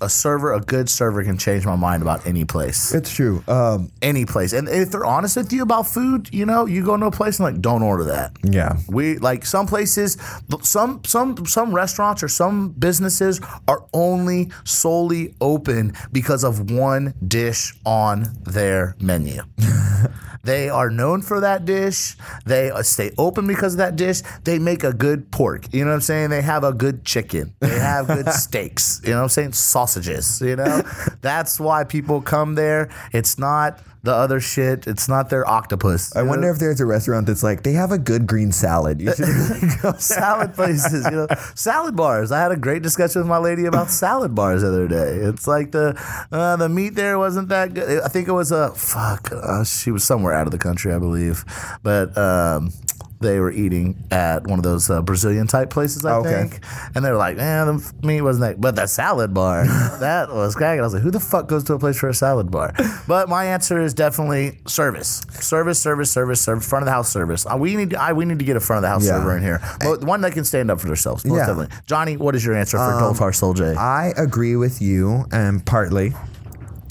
[0.00, 3.42] a server, a good server can change my mind about any place, it's true.
[3.48, 4.52] Um, any place.
[4.52, 7.38] And if they're honest with you about food, you know, you go into a place
[7.38, 8.32] and like, don't order that.
[8.42, 8.76] yeah.
[8.88, 10.16] We like some places,
[10.62, 17.74] some some some restaurants or some businesses are only solely open because of one dish
[17.84, 19.42] on their menu.
[20.46, 22.16] they are known for that dish.
[22.46, 24.22] They uh, stay open because of that dish.
[24.44, 25.66] They make a good pork.
[25.72, 26.30] You know what I'm saying?
[26.30, 27.54] They have a good chicken.
[27.60, 29.00] They have good steaks.
[29.04, 29.52] You know what I'm saying?
[29.52, 30.40] Sausages.
[30.40, 30.82] You know,
[31.20, 32.90] that's why people come there.
[33.12, 34.86] It's not the other shit.
[34.86, 36.14] It's not their octopus.
[36.16, 39.00] I wonder if there's a restaurant that's like they have a good green salad.
[39.00, 39.26] You should
[39.82, 39.92] go.
[39.98, 42.32] salad places, you know, salad bars.
[42.32, 45.16] I had a great discussion with my lady about salad bars the other day.
[45.16, 46.00] It's like the
[46.32, 48.02] uh, the meat there wasn't that good.
[48.02, 49.30] I think it was a fuck.
[49.32, 51.44] Uh, she was somewhere out of the country, I believe,
[51.82, 52.16] but.
[52.16, 52.72] Um,
[53.20, 56.30] they were eating at one of those uh, Brazilian type places, I Okay.
[56.48, 56.60] think,
[56.94, 59.64] and they were like, "Man, the meat wasn't that." But the salad bar,
[60.00, 60.80] that was cracking.
[60.80, 62.74] I was like, "Who the fuck goes to a place for a salad bar?"
[63.08, 67.46] But my answer is definitely service, service, service, service, service, front of the house service.
[67.46, 69.12] Uh, we need, I, we need to get a front of the house Yeah.
[69.18, 71.24] server in here, Mo- one that can stand up for themselves.
[71.24, 71.42] Most Yeah.
[71.50, 71.76] Um, definitely.
[71.86, 73.74] Johnny, what is your answer for Dolphar Soul J?
[73.76, 76.12] I agree with you, and partly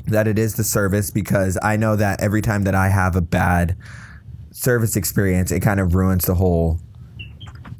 [0.07, 3.21] that it is the service because I know that every time that I have a
[3.21, 3.75] bad
[4.65, 6.79] service experience, it kind of ruins the whole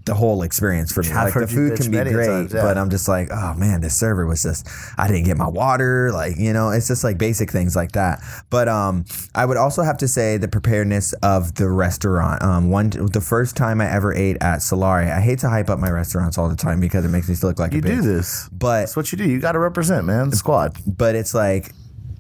[0.05, 1.09] the whole experience for me.
[1.09, 2.61] I've like the food can be great, times, yeah.
[2.61, 4.67] but I'm just like, oh man, this server was just
[4.99, 8.21] I didn't get my water, like, you know, it's just like basic things like that.
[8.51, 12.43] But um I would also have to say the preparedness of the restaurant.
[12.43, 15.79] Um one the first time I ever ate at Salare, I hate to hype up
[15.79, 18.03] my restaurants all the time because it makes me look like you a do bitch.
[18.03, 19.27] this, But that's what you do.
[19.27, 20.29] You got to represent, man.
[20.29, 20.77] The squad.
[20.85, 21.71] but it's like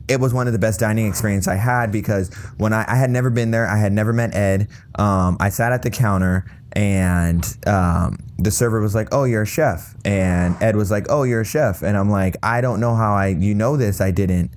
[0.07, 3.09] it was one of the best dining experience I had because when I, I had
[3.09, 4.67] never been there, I had never met Ed.
[4.95, 9.47] Um, I sat at the counter and um, the server was like, "Oh, you're a
[9.47, 12.95] chef," and Ed was like, "Oh, you're a chef," and I'm like, "I don't know
[12.95, 14.01] how I you know this.
[14.01, 14.51] I didn't."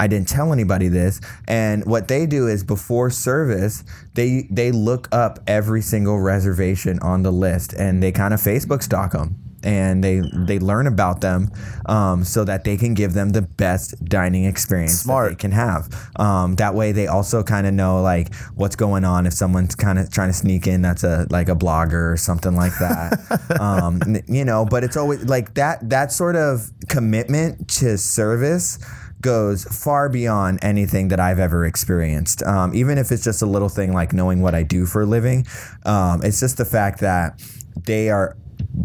[0.00, 1.20] I didn't tell anybody this.
[1.46, 3.84] And what they do is before service,
[4.14, 8.82] they they look up every single reservation on the list and they kind of Facebook
[8.82, 11.50] stalk them and they they learn about them
[11.86, 15.30] um, so that they can give them the best dining experience Smart.
[15.30, 16.10] that they can have.
[16.16, 19.98] Um, that way, they also kind of know like what's going on if someone's kind
[19.98, 23.56] of trying to sneak in that's a like a blogger or something like that.
[23.60, 28.78] um, you know, but it's always like that that sort of commitment to service
[29.22, 32.42] goes far beyond anything that I've ever experienced.
[32.42, 35.06] Um, even if it's just a little thing like knowing what I do for a
[35.06, 35.46] living,
[35.86, 37.40] um, it's just the fact that
[37.86, 38.36] they are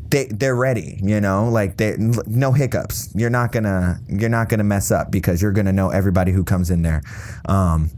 [0.09, 1.49] they they're ready you know?
[1.49, 3.09] Like they no hiccups.
[3.15, 6.69] You're not gonna you're not gonna mess up because you're gonna know everybody who comes
[6.69, 7.01] in there.
[7.45, 7.91] Um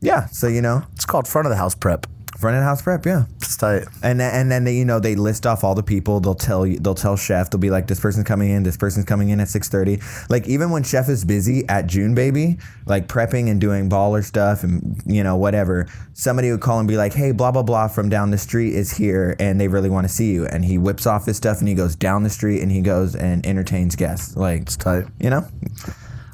[0.00, 0.84] yeah so you know.
[0.94, 2.06] It's called front of the house prep.
[2.42, 3.26] Front of house prep, yeah.
[3.36, 3.84] It's tight.
[4.02, 6.18] And then, and then they, you know they list off all the people.
[6.18, 6.76] They'll tell you.
[6.80, 7.50] They'll tell chef.
[7.50, 8.64] They'll be like, this person's coming in.
[8.64, 10.00] This person's coming in at six thirty.
[10.28, 14.64] Like even when chef is busy at June Baby, like prepping and doing baller stuff
[14.64, 18.08] and you know whatever, somebody would call and be like, hey, blah blah blah from
[18.08, 20.44] down the street is here and they really want to see you.
[20.46, 23.14] And he whips off his stuff and he goes down the street and he goes
[23.14, 24.36] and entertains guests.
[24.36, 25.04] Like It's tight.
[25.20, 25.46] you know,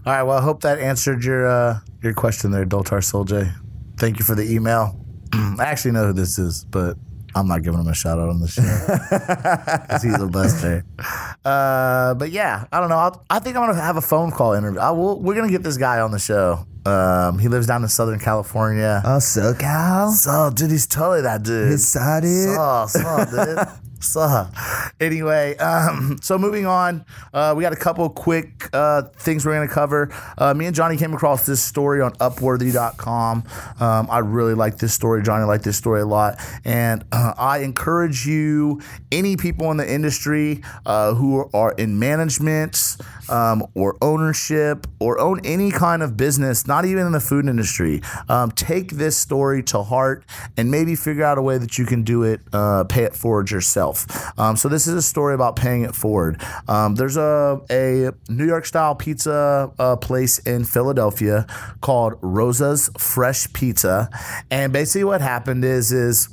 [0.07, 0.23] All right.
[0.23, 3.53] Well, I hope that answered your uh, your question there, Doltar Soljay.
[3.99, 4.99] Thank you for the email.
[5.39, 6.97] I actually know who this is, but
[7.35, 8.63] I'm not giving him a shout out on the show
[9.89, 10.85] 'Cause he's a buster.
[11.45, 12.97] Uh, but yeah, I don't know.
[12.97, 14.81] I'll, I think I'm gonna have a phone call interview.
[14.81, 16.67] I will, we're gonna get this guy on the show.
[16.89, 19.03] Um, he lives down in Southern California.
[19.05, 21.79] oh SoCal, so, dude, he's totally that dude.
[21.81, 22.55] side it.
[22.55, 23.59] So, so, dude.
[24.01, 24.47] So,
[25.01, 29.67] anyway, um, so moving on, uh, we got a couple quick uh, things we're going
[29.67, 30.15] to cover.
[30.39, 33.43] Uh, me and Johnny came across this story on Upworthy.com.
[33.81, 35.23] Um, I really like this story.
[35.23, 36.39] Johnny liked this story a lot.
[36.65, 42.97] And uh, I encourage you, any people in the industry uh, who are in management
[43.31, 48.01] um, or ownership or own any kind of business, not even in the food industry,
[48.29, 50.25] um, take this story to heart
[50.57, 53.51] and maybe figure out a way that you can do it, uh, pay it forward
[53.51, 54.07] yourself.
[54.39, 56.41] Um, so this is a story about paying it forward.
[56.69, 61.47] Um, there's a, a New York style pizza uh, place in Philadelphia
[61.81, 64.11] called Rosa's Fresh Pizza,
[64.51, 66.29] and basically what happened is is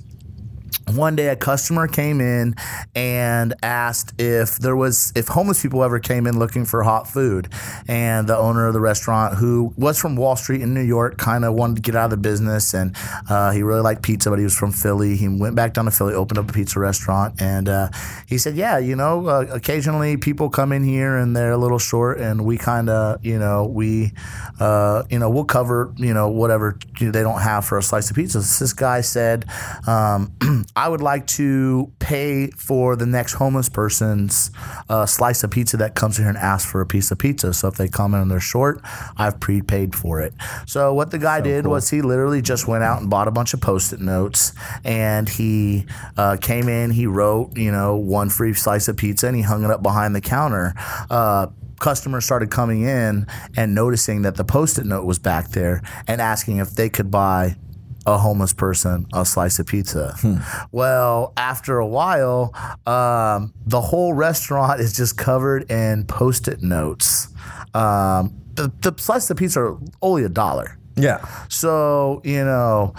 [0.93, 2.55] one day a customer came in
[2.93, 7.49] and asked if there was if homeless people ever came in looking for hot food.
[7.87, 11.45] And the owner of the restaurant who was from wall street in new york kind
[11.45, 12.73] of wanted to get out of the business.
[12.73, 12.95] And
[13.29, 15.15] uh, he really liked pizza but he was from philly.
[15.15, 17.41] He went back down to philly opened up a pizza restaurant.
[17.41, 17.89] And uh,
[18.27, 21.79] he said yeah you know uh, occasionally people come in here and they're a little
[21.79, 24.13] short and we kind of you know we
[24.59, 28.15] uh, you know we'll cover you know whatever they don't have for a slice of
[28.15, 28.39] pizza.
[28.39, 29.45] This guy said
[29.87, 30.31] um,
[30.75, 34.51] I would like to pay for the next homeless person's
[34.89, 37.53] uh, slice of pizza that comes here and asks for a piece of pizza.
[37.53, 38.81] So if they come in and they're short,
[39.17, 40.33] I've prepaid for it.
[40.65, 43.53] So what the guy did was he literally just went out and bought a bunch
[43.53, 45.85] of post-it notes and he
[46.17, 49.63] uh, came in, he wrote, you know, one free slice of pizza and he hung
[49.63, 50.73] it up behind the counter.
[51.09, 51.47] Uh,
[51.79, 56.57] customers started coming in and noticing that the post-it note was back there and asking
[56.57, 57.55] if they could buy
[58.05, 60.15] a homeless person a slice of pizza.
[60.71, 62.53] Well, after a while,
[62.85, 67.29] um, the whole restaurant is just covered in post-it notes.
[67.73, 70.77] Um, the, the slice of pizza are only a dollar.
[70.95, 71.25] Yeah.
[71.49, 72.93] So, you know,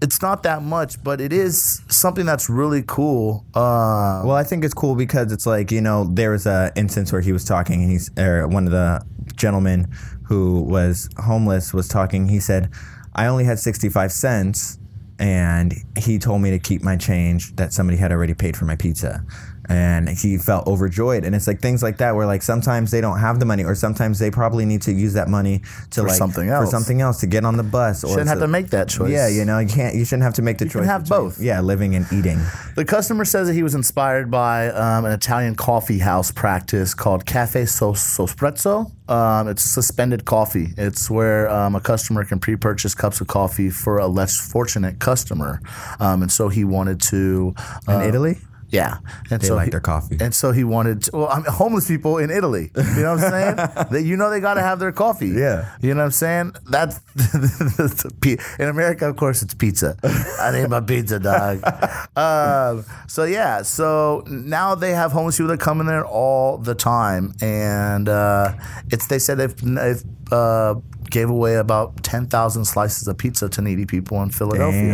[0.00, 3.44] it's not that much, but it is something that's really cool.
[3.54, 7.12] Uh, Well, I think it's cool because it's like you know there was a instance
[7.12, 9.88] where he was talking and he's or one of the gentlemen
[10.24, 12.28] who was homeless was talking.
[12.28, 12.70] He said,
[13.18, 14.78] "I only had sixty five cents,
[15.18, 18.76] and he told me to keep my change that somebody had already paid for my
[18.76, 19.24] pizza."
[19.68, 23.18] And he felt overjoyed, and it's like things like that where like sometimes they don't
[23.18, 26.48] have the money, or sometimes they probably need to use that money to like something
[26.48, 28.02] else for something else to get on the bus.
[28.02, 29.10] Or shouldn't have to make that choice.
[29.10, 29.94] Yeah, you know, you can't.
[29.94, 30.74] You shouldn't have to make the choice.
[30.74, 30.86] You choice.
[30.88, 31.40] have between- both.
[31.40, 32.40] Yeah, living and eating.
[32.76, 37.26] The customer says that he was inspired by um, an Italian coffee house practice called
[37.26, 38.90] Cafe So- Sosprezzo.
[39.08, 40.74] Um, it's suspended coffee.
[40.76, 45.60] It's where um, a customer can pre-purchase cups of coffee for a less fortunate customer,
[46.00, 47.54] um, and so he wanted to.
[47.86, 48.38] In uh, Italy,
[48.70, 48.98] yeah,
[49.30, 50.18] and They so like he- their coffee.
[50.20, 51.02] and so he wanted.
[51.04, 52.70] To, well, I mean, homeless people in Italy.
[52.76, 53.56] You know what I'm saying?
[53.92, 55.28] that you know they got to have their coffee.
[55.28, 55.74] Yeah.
[55.80, 56.52] you know what I'm saying?
[56.70, 57.00] That's
[58.58, 59.96] in America, of course, it's pizza.
[60.40, 61.62] I need my pizza, dog.
[62.16, 66.74] um, so yeah, so now they have homeless people that come in there all the
[66.74, 68.52] time, and uh,
[68.90, 70.02] it's they said they've, they've
[70.32, 70.74] uh,
[71.10, 74.92] gave away about ten thousand slices of pizza to needy people in Philadelphia.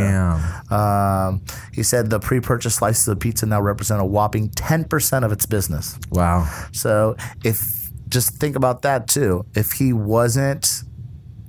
[0.70, 5.33] Um, he said the pre-purchased slices of pizza now represent a whopping ten percent of
[5.33, 5.98] its business.
[6.11, 6.48] Wow.
[6.72, 9.44] So if just think about that too.
[9.55, 10.83] If he wasn't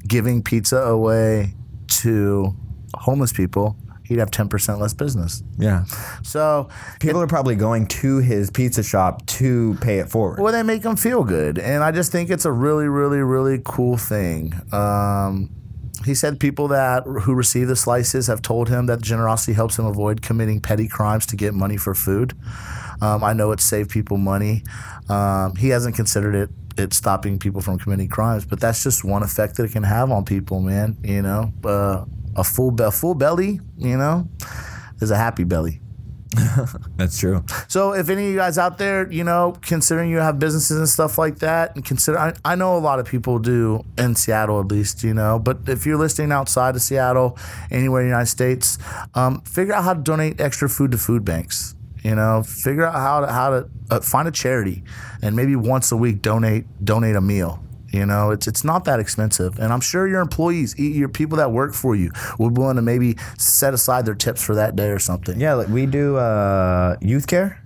[0.07, 1.53] giving pizza away
[1.87, 2.55] to
[2.95, 5.43] homeless people, he'd have ten percent less business.
[5.57, 5.85] Yeah.
[6.23, 10.39] So People are probably going to his pizza shop to pay it forward.
[10.39, 13.61] well, they make them feel good, and I just think it's a really, really, really
[13.63, 14.53] cool thing.
[14.71, 15.49] Um,
[16.03, 19.85] he said people that who receive the slices have told him that generosity helps him
[19.85, 22.33] avoid committing petty crimes to get money for food.
[23.05, 24.63] Um, I know it saved people money.
[25.09, 29.23] Um, he hasn't considered it it stopping people from committing crimes, but that's just one
[29.23, 30.97] effect that it can have on people, man.
[31.03, 32.03] You know, uh,
[32.35, 34.27] a full be- full belly, you know,
[34.99, 35.81] is a happy belly.
[36.97, 37.45] That's true.
[37.67, 40.89] So if any of you guys out there, you know, considering you have businesses and
[40.89, 44.59] stuff like that, and consider, I, I know a lot of people do in Seattle
[44.59, 47.37] at least, you know, but if you're listening outside of Seattle,
[47.71, 48.77] anywhere in the United States,
[49.13, 51.74] um, figure out how to donate extra food to food banks.
[52.05, 54.83] You know, figure out how to how to uh, find a charity,
[55.23, 57.63] and maybe once a week donate donate a meal.
[57.89, 61.51] You know, it's it's not that expensive, and I'm sure your employees, your people that
[61.51, 64.89] work for you, will be willing to maybe set aside their tips for that day
[64.89, 65.39] or something.
[65.39, 67.59] Yeah, like we do uh, youth care.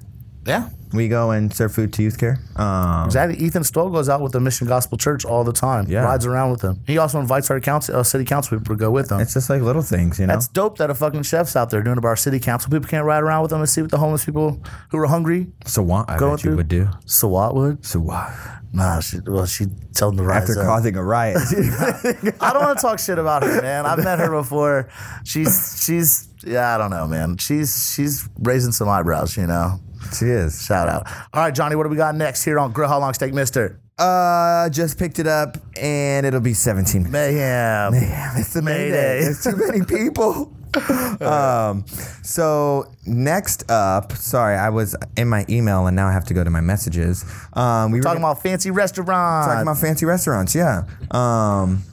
[0.46, 0.70] yeah.
[0.92, 2.40] We go and serve food to youth care.
[2.56, 3.38] Um, Exactly.
[3.38, 5.86] Ethan Stowell goes out with the Mission Gospel Church all the time.
[5.88, 6.04] Yeah.
[6.04, 6.82] Rides around with them.
[6.88, 9.20] He also invites our council, uh, city council people to go with them.
[9.20, 10.34] it's just like little things, you know.
[10.34, 12.02] That's dope that a fucking chef's out there doing it.
[12.02, 14.26] But our city council people can't ride around with them and see what the homeless
[14.26, 15.48] people who are hungry.
[15.66, 16.90] so what I bet you through- would do.
[17.06, 17.86] So what would?
[17.86, 18.32] So what?
[18.72, 20.68] Nah, she, well, she tell them to rise After up.
[20.68, 21.38] causing a riot.
[22.40, 23.86] I don't want to talk shit about her, man.
[23.86, 24.90] I've met her before.
[25.24, 27.38] She's she's yeah, I don't know, man.
[27.38, 29.80] She's she's raising some eyebrows, you know.
[30.18, 30.64] She is.
[30.66, 31.08] Shout out.
[31.34, 33.80] All right, Johnny, what do we got next here on Grill How Long Steak Mister?
[33.98, 37.12] Uh, just picked it up and it'll be 17 minutes.
[37.12, 37.92] Mayhem.
[37.92, 39.24] Damn, it's the Mayday.
[39.24, 40.54] There's too many people.
[41.22, 41.86] um,
[42.24, 46.44] so next up, sorry, I was in my email and now I have to go
[46.46, 47.26] to my messages.
[47.54, 49.48] Um, we were Talking about fancy restaurants.
[49.48, 50.56] talking about fancy restaurants.
[50.56, 50.84] Yeah.
[51.12, 51.84] Um,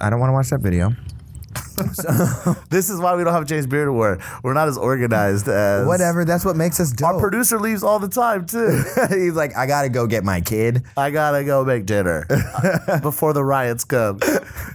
[0.00, 0.92] I don't want to watch that video.
[2.70, 4.20] This is why we don't have James Beard Award.
[4.42, 6.24] We're not as organized as Whatever.
[6.24, 7.14] That's what makes us dope.
[7.14, 8.82] Our producer leaves all the time too.
[9.08, 10.82] He's like, I gotta go get my kid.
[10.96, 12.26] I gotta go make dinner
[13.02, 14.20] before the riots come.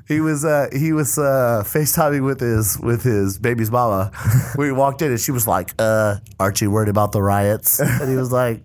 [0.07, 4.11] He was uh, he was uh, FaceTiming with his with his baby's mama.
[4.57, 8.09] We walked in and she was like, uh, "Aren't you worried about the riots?" And
[8.09, 8.63] he was like,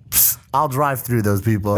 [0.55, 1.77] "I'll drive through those people."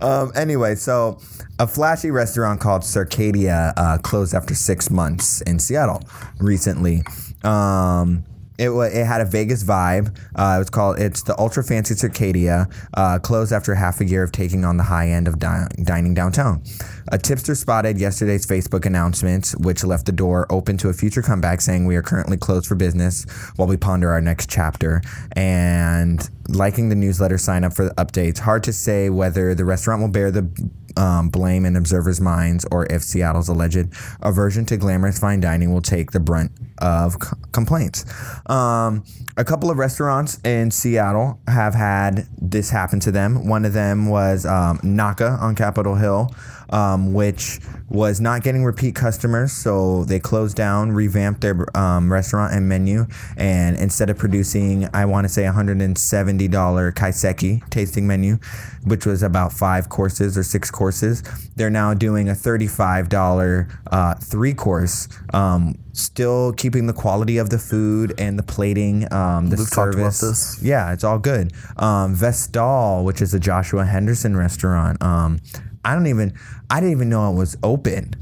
[0.00, 1.18] Um, anyway, so
[1.58, 6.02] a flashy restaurant called Circadia uh, closed after six months in Seattle
[6.38, 7.02] recently.
[7.42, 8.24] Um,
[8.58, 10.16] it, it had a Vegas vibe.
[10.34, 12.72] Uh, it was called it's the ultra fancy Circadia.
[12.94, 16.14] Uh, closed after half a year of taking on the high end of di- dining
[16.14, 16.62] downtown.
[17.10, 21.60] A tipster spotted yesterday's Facebook announcements, which left the door open to a future comeback,
[21.60, 23.24] saying we are currently closed for business
[23.56, 25.00] while we ponder our next chapter.
[25.32, 28.38] And liking the newsletter, sign up for the updates.
[28.38, 30.48] Hard to say whether the restaurant will bear the
[30.98, 33.88] um, blame in observers' minds or if Seattle's alleged
[34.20, 38.04] aversion to glamorous fine dining will take the brunt of c- complaints.
[38.50, 39.04] Um,
[39.36, 43.46] a couple of restaurants in Seattle have had this happen to them.
[43.46, 46.34] One of them was um, Naka on Capitol Hill,
[46.70, 52.52] um, which was not getting repeat customers, so they closed down, revamped their um, restaurant
[52.52, 58.38] and menu, and instead of producing, I want to say $170 kaiseki tasting menu,
[58.84, 61.22] which was about five courses or six courses,
[61.56, 65.08] they're now doing a $35 uh, three course.
[65.32, 70.20] Um, still keeping the quality of the food and the plating, um, the We've service.
[70.20, 70.62] this.
[70.62, 71.52] Yeah, it's all good.
[71.76, 75.02] Um, Vestal, which is a Joshua Henderson restaurant.
[75.02, 75.40] Um,
[75.88, 76.34] I don't even,
[76.70, 78.14] I didn't even know it was open.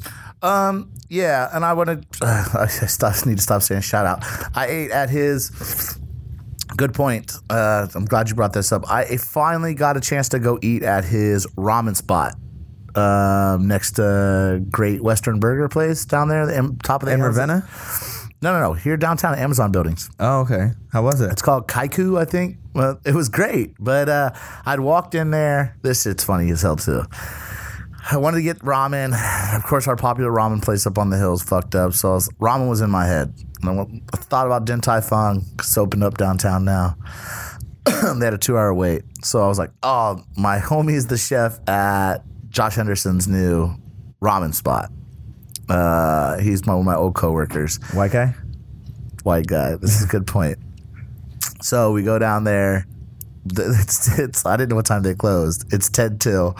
[0.42, 2.24] Um, yeah, and I want to.
[2.24, 4.24] Uh, I stop, need to stop saying shout out.
[4.56, 5.98] I ate at his.
[6.76, 7.32] Good point.
[7.48, 8.90] Uh, I'm glad you brought this up.
[8.90, 12.34] I finally got a chance to go eat at his ramen spot
[12.96, 17.48] um, next to Great Western Burger Place down there, the top of the In Amazon-
[17.48, 17.68] Ravenna?
[18.42, 18.72] No, no, no.
[18.74, 20.10] Here downtown, Amazon buildings.
[20.20, 20.72] Oh, okay.
[20.92, 21.30] How was it?
[21.32, 22.58] It's called Kaiku, I think.
[22.74, 24.32] Well, it was great, but uh,
[24.66, 25.76] I'd walked in there.
[25.82, 27.02] This shit's funny as hell too.
[28.10, 29.14] I wanted to get ramen.
[29.56, 31.92] Of course, our popular ramen place up on the hill is fucked up.
[31.94, 33.32] So I was, ramen was in my head.
[33.62, 35.40] And I, went, I thought about Din Tai Fung.
[35.56, 36.96] 'cause It's opened up downtown now.
[37.86, 39.02] they had a two-hour wait.
[39.24, 42.18] So I was like, "Oh, my homie is the chef at
[42.50, 43.70] Josh Henderson's new
[44.20, 44.90] ramen spot.
[45.68, 48.34] Uh, he's my, one of my old coworkers." White guy?
[49.22, 49.74] white guy.
[49.76, 50.58] This is a good point.
[51.62, 52.86] So we go down there.
[53.48, 55.72] It's, it's I didn't know what time they closed.
[55.72, 56.56] It's ten till.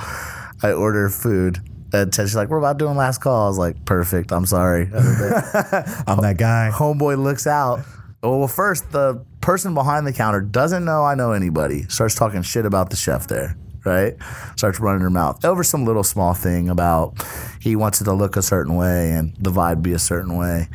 [0.62, 1.60] I order food.
[1.92, 4.32] And Ted's like, "We're about doing last call." I was like, "Perfect.
[4.32, 6.70] I'm sorry." I'm that guy.
[6.72, 7.80] Homeboy looks out.
[8.22, 11.84] Oh, well, first the person behind the counter doesn't know I know anybody.
[11.88, 13.56] Starts talking shit about the chef there.
[13.86, 14.16] Right?
[14.56, 17.14] Starts running her mouth over some little small thing about
[17.60, 20.68] he wants it to look a certain way and the vibe be a certain way.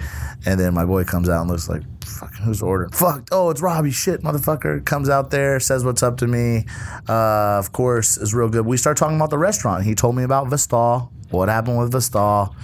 [0.46, 2.92] And then my boy comes out and looks like, fucking who's ordering?
[2.92, 3.92] Fuck, oh, it's Robbie.
[3.92, 4.84] Shit, motherfucker.
[4.86, 6.66] Comes out there, says what's up to me.
[7.10, 8.66] Uh, of course, is real good.
[8.66, 9.84] We start talking about the restaurant.
[9.84, 12.56] He told me about Vestal, what happened with Vestal.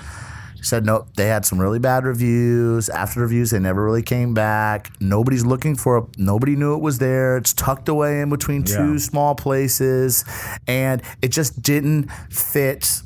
[0.68, 2.90] Said no, they had some really bad reviews.
[2.90, 4.90] After reviews, they never really came back.
[5.00, 6.04] Nobody's looking for it.
[6.18, 7.38] Nobody knew it was there.
[7.38, 8.98] It's tucked away in between two Yeah.
[8.98, 10.26] small places,
[10.68, 13.02] and it just didn't fit.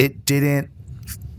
[0.00, 0.70] It didn't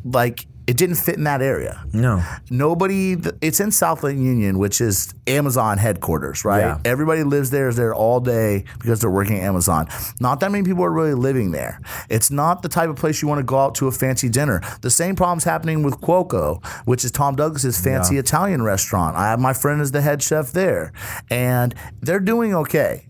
[0.05, 1.83] like It didn't fit in that area.
[1.93, 2.23] No.
[2.51, 6.59] Nobody, it's in South Lake Union, which is Amazon headquarters, right?
[6.59, 6.77] Yeah.
[6.85, 9.87] Everybody lives there, is there all day because they're working at Amazon.
[10.19, 11.81] Not that many people are really living there.
[12.07, 14.61] It's not the type of place you want to go out to a fancy dinner.
[14.81, 18.19] The same problem's happening with Cuoco, which is Tom Douglas's fancy Yeah.
[18.19, 19.15] Italian restaurant.
[19.17, 20.93] I have my friend as the head chef there,
[21.31, 23.07] and they're doing okay.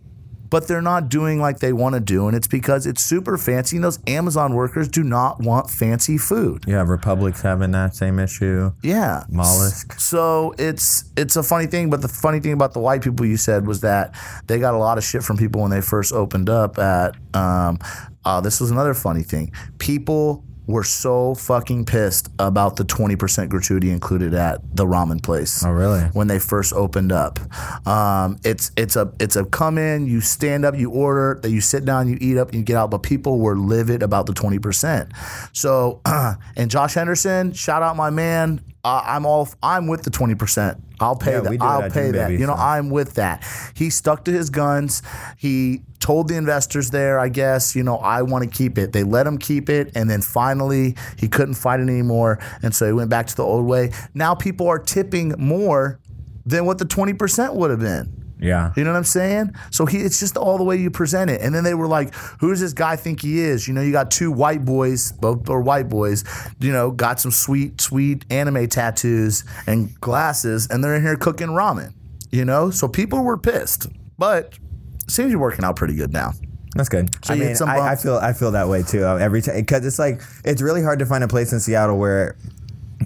[0.50, 3.78] But they're not doing like they want to do, and it's because it's super fancy.
[3.78, 6.64] And those Amazon workers do not want fancy food.
[6.68, 8.72] Yeah, Republic's having that same issue.
[8.82, 10.00] Yeah, Mollusk.
[10.00, 13.38] So it's it's a funny thing, but the funny thing about the white people you
[13.38, 14.16] said was that
[14.48, 17.16] they got a lot of shit from people when they first opened up at.
[17.34, 17.80] Um,
[18.26, 19.52] uh, this was another funny thing.
[19.78, 25.66] People were so fucking pissed about the 20% gratuity included at the ramen place.
[25.66, 26.02] Oh, really?
[26.14, 27.40] When they first opened up,
[27.88, 31.60] um, it's it's a it's a come in, you stand up, you order, that you
[31.60, 32.92] sit down, you eat up, and you get out.
[32.92, 35.10] But people were livid about the 20%.
[35.54, 36.02] So,
[36.56, 38.62] and Josh Henderson, shout out my man.
[38.84, 40.82] Uh, I'm all I'm with the 20%.
[41.02, 41.50] I'll pay Yeah, that.
[41.50, 42.28] we do it I'll pay that.
[42.30, 42.62] Baby, you know, so.
[42.62, 43.44] I'm with that.
[43.74, 45.02] He stuck to his guns.
[45.38, 48.94] He told the investors there, I guess, you know, I want to keep it.
[48.94, 52.86] They let him keep it, and then finally he couldn't fight it anymore, and so
[52.86, 53.92] he went back to the old way.
[54.14, 56.00] Now people are tipping more
[56.46, 58.19] than what the 20% would have been.
[58.40, 58.72] Yeah.
[58.76, 59.54] You know what I'm saying?
[59.72, 61.42] So he, it's just all the way you present it.
[61.42, 63.92] And then they were like, "Who does this guy think he is?" You know, you
[63.92, 66.24] got two white boys, both are white boys.
[66.60, 71.50] You know, got some sweet, sweet anime tattoos and glasses, and they're in here cooking
[71.50, 71.94] ramen.
[72.32, 73.88] You know, so people were pissed,
[74.18, 74.58] but
[75.04, 76.34] it seems you're working out pretty good now.
[76.76, 77.10] That's good.
[77.26, 79.86] So I mean, I, I feel I feel that way too uh, every time because
[79.86, 82.38] it's like it's really hard to find a place in Seattle where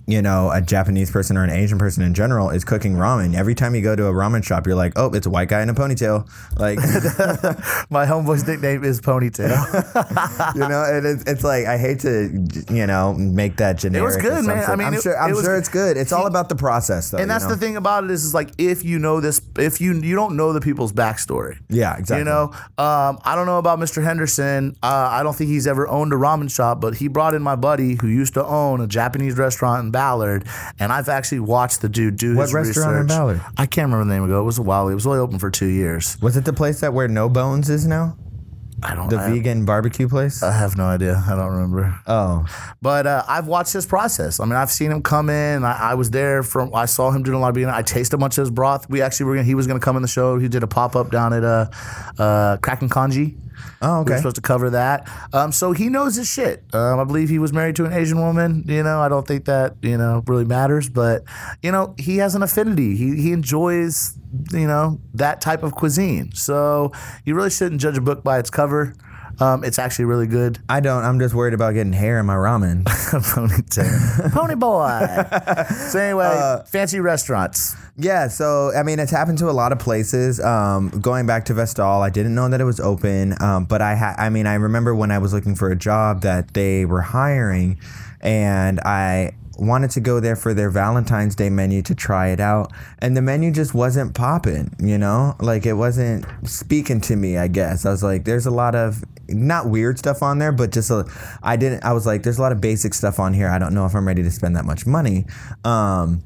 [0.08, 3.36] you know a Japanese person or an Asian person in general is cooking ramen.
[3.36, 5.62] Every time you go to a ramen shop, you're like, oh, it's a white guy
[5.62, 6.28] in a ponytail,
[6.60, 6.78] like
[7.90, 10.56] My homeboy's nickname is Ponytail.
[10.56, 10.84] you know.
[10.84, 14.02] And it's, it's like I hate to you know make that generic.
[14.02, 14.70] It was good, man.
[14.70, 15.98] I mean, I'm it- sure I'm it was- sure it's good.
[15.98, 17.18] It's all about the process, though.
[17.20, 17.56] and that's you know?
[17.56, 20.36] the thing about it is, is like if you know this, if you you don't
[20.36, 21.58] know the people's backstory.
[21.70, 22.20] Yeah, exactly.
[22.20, 22.44] You know,
[22.78, 24.04] um, I don't know about Mr.
[24.04, 24.76] Henderson.
[24.84, 27.56] Uh, I don't think he's ever owned a ramen shop, but he brought in my
[27.56, 30.46] buddy who used to own a Japanese restaurant in Ballard,
[30.80, 33.08] and I've actually watched the dude do What his restaurant in.
[33.08, 33.42] Ballard?
[33.58, 34.40] I can't remember the name ago.
[34.42, 34.88] It was a while.
[34.90, 36.18] It was only open for two years.
[36.22, 38.18] Was it the place that where No Bones is now?
[38.86, 39.10] I don't.
[39.10, 39.18] Know.
[39.18, 40.44] The I, vegan barbecue place?
[40.44, 41.24] I have no idea.
[41.26, 41.98] I don't remember.
[42.06, 42.46] oh,
[42.82, 44.40] But uh, I've watched his process.
[44.40, 45.64] I mean, I've seen him come in.
[45.64, 46.74] I, I was there from.
[46.76, 47.76] I saw him doing a lot of beginning.
[47.76, 48.90] I tasted a bunch of his broth.
[48.90, 49.36] We actually were.
[49.36, 50.38] Gonna, he was going to come in the show.
[50.38, 51.68] He did a pop up down at uh,
[52.20, 53.38] uh, Kraken Congee.
[53.82, 54.12] Oh, We okay.
[54.14, 55.10] were supposed to cover that.
[55.34, 56.64] Um, so he knows his shit.
[56.74, 58.64] Um, I believe he was married to an Asian woman.
[58.68, 61.24] You know, I don't think that you know really matters, but
[61.62, 62.96] you know, he has an affinity.
[62.96, 64.18] He he enjoys
[64.52, 66.32] you know that type of cuisine.
[66.34, 66.92] So
[67.26, 68.96] you really shouldn't judge a book by its cover.
[69.40, 70.60] Um, it's actually really good.
[70.70, 71.04] I don't.
[71.04, 72.84] I'm just worried about getting hair in my ramen.
[73.38, 74.32] Ponytail.
[74.32, 75.00] Pony boy.
[75.90, 77.76] so anyway, Uh, fancy restaurants.
[77.98, 80.40] Yeah, so I mean, it's happened to a lot of places.
[80.40, 83.96] Um, going back to Vestal, I didn't know that it was open, um, but I
[83.96, 87.02] ha- I mean, I remember when I was looking for a job that they were
[87.02, 87.80] hiring,
[88.22, 92.72] and I wanted to go there for their Valentine's Day menu to try it out,
[93.00, 94.76] and the menu just wasn't popping.
[94.80, 97.38] You know, like it wasn't speaking to me.
[97.38, 100.72] I guess I was like, there's a lot of not weird stuff on there, but
[100.72, 101.06] just a,
[101.42, 101.84] I didn't.
[101.84, 103.50] I was like, there's a lot of basic stuff on here.
[103.50, 105.26] I don't know if I'm ready to spend that much money.
[105.64, 106.24] Um,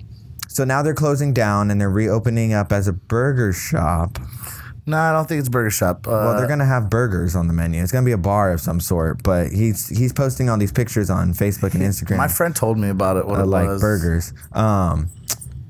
[0.48, 4.18] so now they're closing down and they're reopening up as a burger shop.
[4.88, 6.08] No, I don't think it's Burger Shop.
[6.08, 7.84] Uh, Well, they're gonna have burgers on the menu.
[7.84, 9.22] It's gonna be a bar of some sort.
[9.22, 12.18] But he's he's posting all these pictures on Facebook and Instagram.
[12.18, 13.28] my friend told me about it.
[13.28, 13.82] What uh, it like was.
[13.82, 14.34] burgers.
[14.54, 15.10] Um,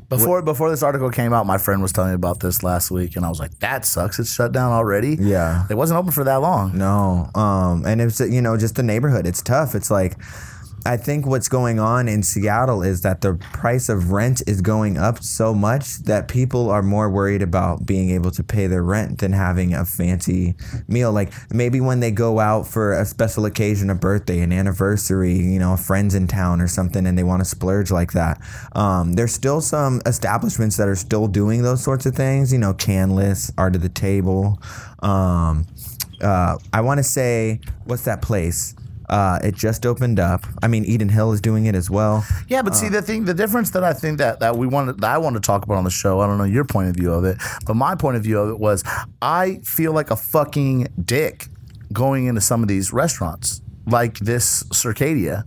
[0.08, 3.16] Before before this article came out, my friend was telling me about this last week,
[3.18, 4.20] and I was like, "That sucks.
[4.20, 5.66] It's shut down already." Yeah.
[5.70, 6.78] it wasn't open for that long.
[6.78, 7.30] no.
[7.36, 9.26] Um, and it's you know just the neighborhood.
[9.28, 9.74] It's tough.
[9.76, 10.16] It's like.
[10.88, 14.98] I think what's going on in Seattle is that the price of rent is going
[14.98, 19.20] up so much that people are more worried about being able to pay their rent
[19.20, 20.56] than having a fancy
[20.88, 21.12] meal.
[21.12, 25.60] Like maybe when they go out for a special occasion, a birthday, an anniversary, you
[25.60, 28.42] know, a friend's in town or something, and they want to splurge like that.
[28.72, 32.54] Um, there's still some establishments that are still doing those sorts of things.
[32.54, 34.58] You know, Canlis, Art of the Table.
[35.00, 35.68] Um,
[36.22, 38.74] uh, I want to say, what's that place?
[39.10, 40.46] Uh, it just opened up.
[40.62, 42.26] I mean, Eden Hill is doing it as well.
[42.48, 42.76] Yeah, but Uh.
[42.76, 45.36] see the thing, the difference that I think that that we want that I want
[45.36, 46.20] to talk about on the show.
[46.20, 48.50] I don't know your point of view of it, but my point of view of
[48.50, 48.84] it was
[49.22, 51.48] I feel like a fucking dick
[51.94, 55.46] going into some of these restaurants like this Circadia.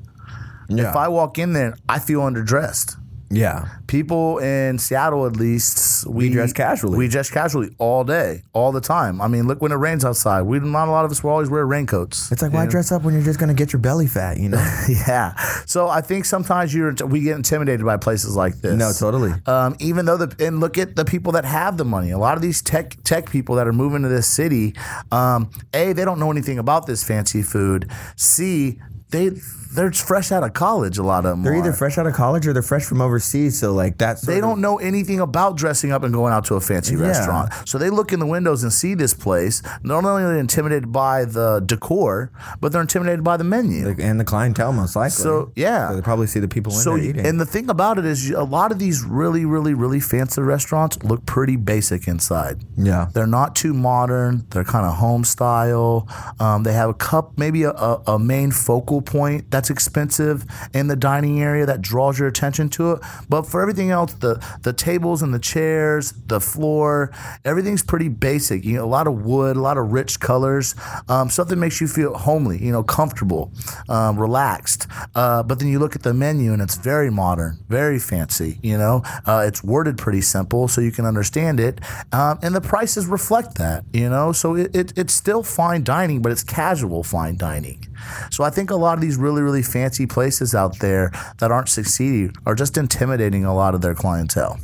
[0.71, 2.97] If I walk in there, I feel underdressed.
[3.31, 3.69] Yeah.
[3.87, 6.99] People in Seattle, at least, we, dress casually.
[6.99, 9.21] We dress casually all day, all the time.
[9.21, 10.43] I mean, look when it rains outside.
[10.43, 12.33] We not a lot of us will always wear raincoats.
[12.33, 14.59] It's like, why dress up when you're just gonna get your belly fat, you know?
[14.89, 15.37] yeah.
[15.65, 18.75] So I think sometimes you're we get intimidated by places like this.
[18.77, 19.33] No, totally.
[19.47, 22.11] Um, even though the and look at the people that have the money.
[22.11, 24.75] A lot of these tech tech people that are moving to this city,
[25.13, 27.91] um, a they don't know anything about this fancy food.
[28.17, 29.31] C they
[29.75, 30.99] they're fresh out of college.
[30.99, 31.43] A lot of them.
[31.43, 33.59] They're either fresh out of college or they're fresh from overseas.
[33.59, 36.61] So like that's They don't know anything about dressing up and going out to a
[36.61, 37.07] fancy Yeah.
[37.09, 37.53] restaurant.
[37.67, 39.63] So they look in the windows and see this place.
[39.83, 43.95] Not only are they intimidated by the decor, but they're intimidated by the menu.
[43.99, 45.11] and the clientele most likely.
[45.23, 45.89] So, yeah.
[45.91, 47.27] So they probably see the people in So, there eating.
[47.27, 50.99] and the thing about it is, a lot of these really, really, really fancy restaurants
[51.03, 52.65] look pretty basic inside.
[52.77, 53.07] yeah.
[53.13, 54.47] They're not too modern.
[54.51, 56.09] They're kind of home style.
[56.39, 60.87] Um, they have a cup, maybe a, a, a main focal point that's expensive in
[60.87, 63.01] the dining area that draws your attention to it.
[63.29, 67.13] But for everything else, the the tables and the chairs, the floor,
[67.45, 68.65] everything's pretty basic.
[68.65, 70.75] You know, a lot of wood, a lot of rich colors,
[71.11, 72.57] um, stuff that makes you feel homely.
[72.65, 73.53] You know, comfortable,
[73.91, 74.87] um, relaxed.
[75.15, 78.59] Uh, but then you look at the menu and it's very modern, very fancy.
[78.63, 81.83] You know, uh, it's worded pretty simple so you can understand it,
[82.13, 83.85] um, and the prices reflect that.
[83.93, 87.90] You know, so it, it, it's still fine dining, but it's casual fine dining.
[88.31, 91.69] So I think a lot of these really really fancy places out there that aren't
[91.69, 94.59] succeeding are just intimidating a lot of their clientele.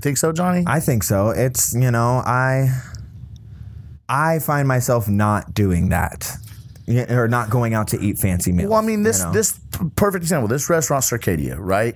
[0.00, 0.64] Think so, Johnny?
[0.66, 1.30] I think so.
[1.30, 2.68] It's you know I
[4.08, 6.36] I find myself not doing that.
[7.08, 8.70] Or not going out to eat fancy meals.
[8.70, 9.32] Well, I mean, this you know?
[9.32, 9.60] this
[9.94, 10.48] perfect example.
[10.48, 11.94] This restaurant, Circadia, right?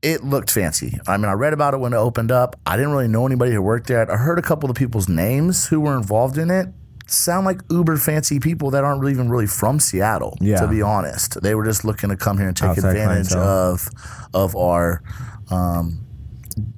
[0.00, 0.98] It looked fancy.
[1.06, 2.58] I mean, I read about it when it opened up.
[2.64, 4.10] I didn't really know anybody who worked there.
[4.10, 6.68] I heard a couple of people's names who were involved in it.
[7.06, 10.36] Sound like uber fancy people that aren't really even really from Seattle.
[10.40, 10.60] Yeah.
[10.60, 13.72] To be honest, they were just looking to come here and take Outside advantage clientele.
[13.72, 13.88] of
[14.34, 15.02] of our
[15.50, 16.06] um,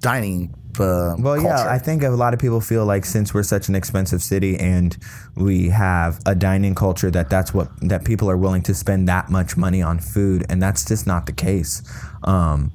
[0.00, 0.54] dining.
[0.78, 1.68] Uh, Well, yeah.
[1.70, 4.96] I think a lot of people feel like since we're such an expensive city and
[5.36, 9.30] we have a dining culture that that's what that people are willing to spend that
[9.30, 11.80] much money on food, and that's just not the case.
[12.24, 12.72] Um,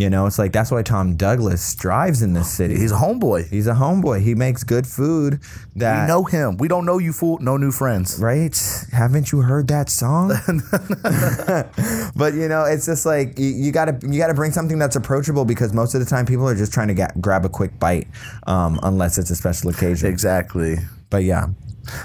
[0.00, 2.74] you know, it's like that's why Tom Douglas strives in this city.
[2.74, 3.50] he's a homeboy.
[3.50, 4.22] He's a homeboy.
[4.22, 5.40] He makes good food
[5.76, 6.56] that We know him.
[6.56, 7.36] We don't know you, fool.
[7.38, 8.18] No new friends.
[8.18, 8.58] right?
[8.92, 10.28] Haven't you heard that song?
[12.16, 15.44] but you know, it's just like you, you gotta you gotta bring something that's approachable
[15.44, 18.08] because most of the time people are just trying to get, grab a quick bite,
[18.46, 20.08] um, unless it's a special occasion.
[20.08, 20.76] Exactly.
[21.10, 21.48] But yeah,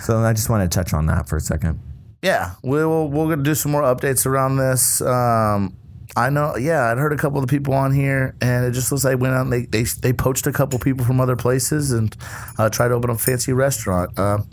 [0.01, 1.79] so I just want to touch on that for a second.
[2.21, 4.99] Yeah, we'll we're gonna do some more updates around this.
[4.99, 5.77] Um,
[6.15, 6.55] I know.
[6.55, 9.19] Yeah, I'd heard a couple of the people on here, and it just looks like
[9.19, 9.41] went out.
[9.41, 12.15] And they they they poached a couple people from other places and
[12.57, 14.17] uh, tried to open a fancy restaurant.
[14.17, 14.49] Um,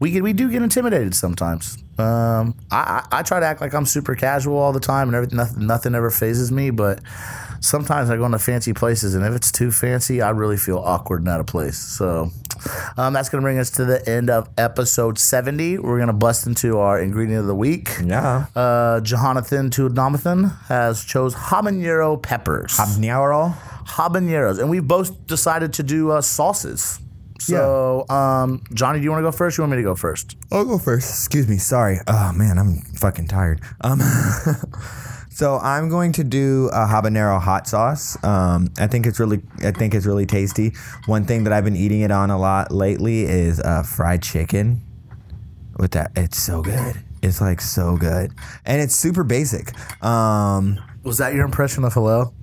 [0.00, 1.78] we get we do get intimidated sometimes.
[1.98, 5.16] Um, I, I I try to act like I'm super casual all the time, and
[5.16, 6.70] everything nothing, nothing ever phases me.
[6.70, 7.00] But
[7.60, 11.20] sometimes I go into fancy places, and if it's too fancy, I really feel awkward
[11.20, 11.78] and out of place.
[11.78, 12.30] So.
[12.96, 15.78] Um, that's going to bring us to the end of episode 70.
[15.78, 17.90] We're going to bust into our ingredient of the week.
[18.02, 22.76] Yeah, Uh, Jonathan Tudnamathan has chose habanero peppers.
[22.76, 23.54] habanero.
[23.86, 24.58] habaneros.
[24.58, 26.98] And we both decided to do uh, sauces.
[27.38, 29.56] So, um, Johnny, do you want to go first?
[29.56, 30.36] Or you want me to go first?
[30.50, 31.08] I'll go first.
[31.10, 31.58] Excuse me.
[31.58, 31.98] Sorry.
[32.08, 33.60] Oh man, I'm fucking tired.
[33.82, 34.00] Um,
[35.38, 38.16] so I'm going to do a habanero hot sauce.
[38.24, 40.72] Um, I think it's really, I think it's really tasty.
[41.06, 44.80] One thing that I've been eating it on a lot lately is uh, fried chicken.
[45.78, 46.96] With that, it's so good.
[47.22, 48.32] It's like so good,
[48.66, 49.70] and it's super basic.
[50.02, 52.34] Um, Was that your impression of hello?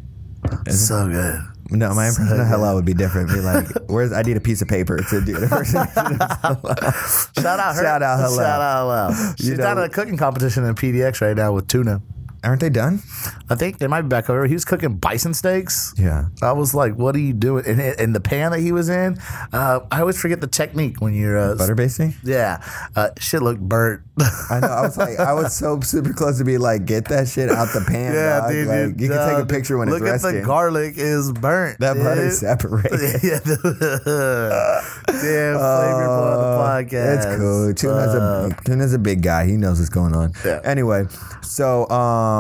[0.70, 1.42] So good.
[1.72, 3.28] no, my impression of hello would be different.
[3.28, 4.14] Be like, where's?
[4.14, 5.72] I need a piece of paper to do the first.
[7.42, 7.84] Shout out her.
[7.84, 8.38] Shout out hello.
[8.38, 8.80] Shout out
[9.12, 9.34] hello.
[9.38, 12.02] She's know- down at a cooking competition in PDX right now with tuna.
[12.46, 13.02] Aren't they done?
[13.50, 14.46] I think they might be back over.
[14.46, 15.94] He was cooking bison steaks.
[15.98, 16.26] Yeah.
[16.44, 19.18] I was like, "What are you doing?" And in the pan that he was in,
[19.52, 22.14] uh, I always forget the technique when you're uh, Butter basting.
[22.24, 22.64] Yeah,
[22.96, 24.02] uh, shit looked burnt.
[24.50, 24.68] I know.
[24.68, 27.68] I was like, I was so super close to be like, get that shit out
[27.74, 28.14] the pan.
[28.14, 28.52] dog.
[28.52, 31.80] dude, Like, you can take a picture when Look it's at the garlic is burnt.
[31.80, 32.04] that dude.
[32.04, 32.92] butter separated.
[33.24, 33.40] yeah,
[35.08, 37.16] damn flavor on the podcast.
[37.18, 37.74] It's cool.
[37.74, 39.46] Tuna's a Tuna's a big guy.
[39.48, 40.32] He knows what's going on.
[40.46, 40.62] Yeah.
[40.64, 41.06] Anyway,
[41.42, 42.35] so um,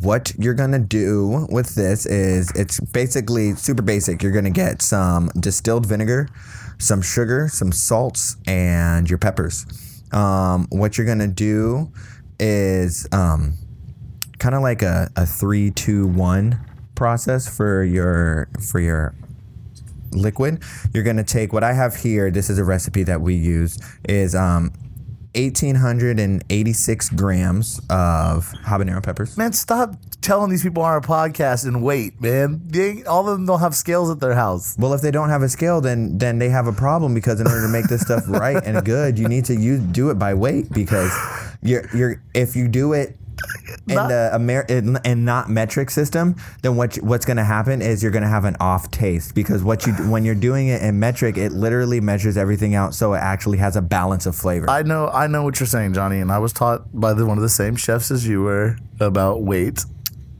[0.00, 4.22] what you're gonna do with this is it's basically super basic.
[4.22, 6.28] You're gonna get some distilled vinegar,
[6.78, 9.66] some sugar, some salts, and your peppers.
[10.12, 11.92] Um, what you're gonna do
[12.38, 13.54] is um,
[14.38, 16.60] kind of like a, a three, two, one
[16.94, 19.14] process for your for your
[20.12, 20.62] liquid.
[20.92, 22.30] You're gonna take what I have here.
[22.30, 23.78] This is a recipe that we use.
[24.08, 24.72] Is um,
[25.34, 29.36] 1,886 grams of habanero peppers.
[29.36, 32.62] Man, stop telling these people on our podcast and wait, man.
[32.66, 34.76] They, all of them don't have scales at their house.
[34.78, 37.46] Well, if they don't have a scale, then then they have a problem because in
[37.46, 40.34] order to make this stuff right and good, you need to use do it by
[40.34, 41.12] weight because
[41.62, 43.16] you're you're if you do it
[43.88, 47.44] in Not- the Amer- in, and not metric system, then what you- what's going to
[47.44, 50.68] happen is you're going to have an off taste because what you when you're doing
[50.68, 54.34] it in metric, it literally measures everything out so it actually has a balance of
[54.34, 54.68] flavor.
[54.70, 57.36] I know, I know what you're saying, Johnny, and I was taught by the, one
[57.38, 59.84] of the same chefs as you were about weight.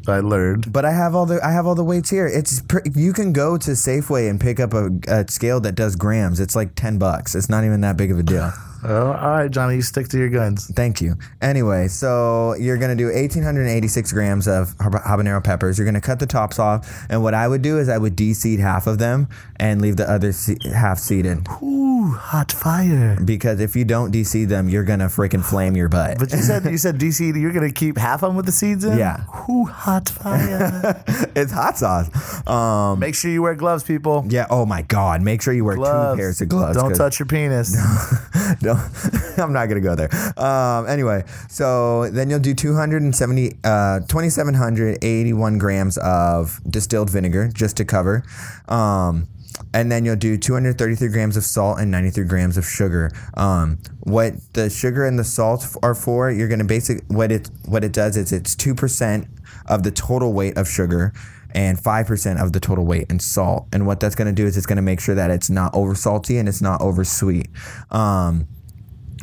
[0.06, 0.70] I learned.
[0.70, 2.26] But I have all the I have all the weights here.
[2.26, 5.96] It's pr- you can go to Safeway and pick up a, a scale that does
[5.96, 6.40] grams.
[6.40, 7.34] It's like ten bucks.
[7.34, 8.52] It's not even that big of a deal.
[8.86, 10.70] Oh, all right, Johnny, you stick to your guns.
[10.74, 11.16] Thank you.
[11.40, 15.78] Anyway, so you're gonna do 1,886 grams of habanero peppers.
[15.78, 18.60] You're gonna cut the tops off, and what I would do is I would de-seed
[18.60, 21.46] half of them and leave the other se- half seeded.
[21.62, 23.16] Ooh, hot fire.
[23.24, 26.18] Because if you don't de-seed them, you're gonna freaking flame your butt.
[26.18, 28.84] But you said you said DC, you're gonna keep half of them with the seeds
[28.84, 28.98] in.
[28.98, 29.24] Yeah.
[29.48, 31.02] Ooh, hot fire.
[31.34, 32.46] it's hot sauce.
[32.46, 34.24] Um, Make sure you wear gloves, people.
[34.28, 34.46] yeah.
[34.50, 35.22] Oh my God.
[35.22, 36.14] Make sure you wear Gloves.
[36.16, 36.76] two pairs of gloves.
[36.76, 37.74] Don't touch your penis.
[39.38, 40.10] I'm not gonna go there.
[40.38, 47.84] Um, anyway, so then you'll do 270, uh, 2,781 grams of distilled vinegar just to
[47.84, 48.24] cover,
[48.68, 49.28] um,
[49.72, 53.10] and then you'll do 233 grams of salt and 93 grams of sugar.
[53.36, 56.30] Um, what the sugar and the salt are for?
[56.30, 59.28] You're gonna basic what it what it does is it's two percent
[59.66, 61.12] of the total weight of sugar
[61.54, 63.68] and 5% of the total weight in salt.
[63.72, 65.72] And what that's going to do is it's going to make sure that it's not
[65.74, 67.48] over salty and it's not over sweet.
[67.90, 68.48] Um,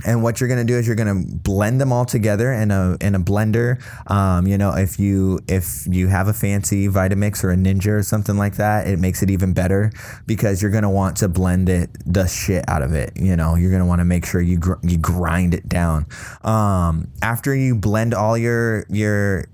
[0.06, 3.16] and what you're gonna do is you're gonna blend them all together in a in
[3.16, 3.82] a blender.
[4.10, 8.04] Um, you know, if you if you have a fancy Vitamix or a Ninja or
[8.04, 9.92] something like that, it makes it even better
[10.26, 13.14] because you're gonna want to blend it the shit out of it.
[13.16, 16.08] You know, you're gonna want to make sure you gr- you grind it down.
[16.44, 19.46] Um, after you blend all your your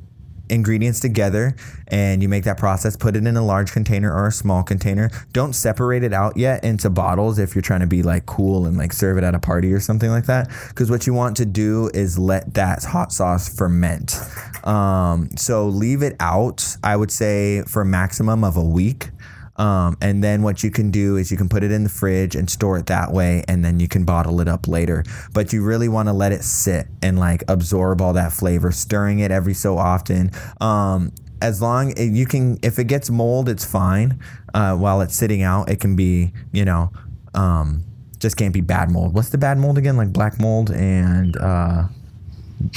[0.50, 1.56] ingredients together
[1.88, 5.10] and you make that process put it in a large container or a small container.
[5.34, 8.78] Don't separate it out yet into bottles if you're trying to be like cool and
[8.78, 11.46] like serve it at a party or something like that because what you want to
[11.46, 14.16] do is let that hot sauce ferment.
[14.64, 19.10] Um, so leave it out i would say for a maximum of a week
[19.58, 22.36] um, and then what you can do is you can put it in the fridge
[22.36, 25.04] and store it that way, and then you can bottle it up later.
[25.34, 29.20] But you really want to let it sit and like absorb all that flavor, stirring
[29.20, 30.32] it every so often.
[30.62, 34.20] Um, as long you can, if it gets mold, it's fine.
[34.54, 36.92] Uh, while it's sitting out, it can be, you know,
[37.34, 37.84] um,
[38.20, 39.14] just can't be bad mold.
[39.14, 39.98] What's the bad mold again?
[39.98, 41.84] Like black mold and uh,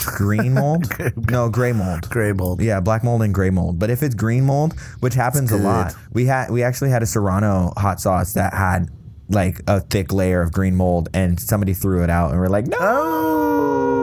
[0.05, 0.87] green mold?
[1.31, 2.09] no, gray mold.
[2.11, 2.61] Gray mold.
[2.61, 3.79] Yeah, black mold and gray mold.
[3.79, 7.07] But if it's green mold, which happens a lot, we had we actually had a
[7.07, 8.91] Serrano hot sauce that had
[9.29, 12.67] like a thick layer of green mold, and somebody threw it out, and we're like,
[12.67, 14.00] no, oh!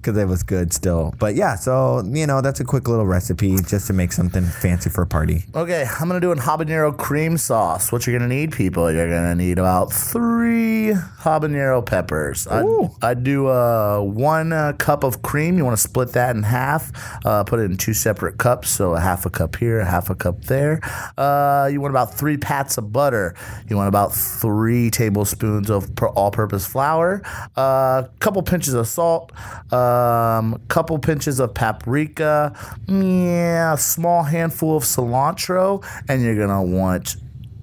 [0.00, 1.14] Because it was good still.
[1.18, 4.90] But yeah, so you know that's a quick little recipe just to make something fancy
[4.90, 5.44] for a party.
[5.54, 7.92] Okay, I'm gonna do a habanero cream sauce.
[7.92, 8.90] What you're gonna need, people?
[8.90, 12.46] You're gonna need about three habanero peppers.
[12.46, 12.62] I
[13.02, 15.56] I do uh, one uh, cup of cream.
[15.56, 16.90] You want to split that in half.
[17.24, 20.10] Uh, put it in two separate cups, so a half a cup here, a half
[20.10, 20.80] a cup there.
[21.16, 23.34] Uh, you want about three pats of butter.
[23.68, 27.22] You want about three tablespoons of all-purpose flour.
[27.56, 29.32] A uh, couple pinches of salt.
[29.90, 32.54] Um, couple pinches of paprika.
[32.86, 37.16] Yeah, a small handful of cilantro, and you're gonna want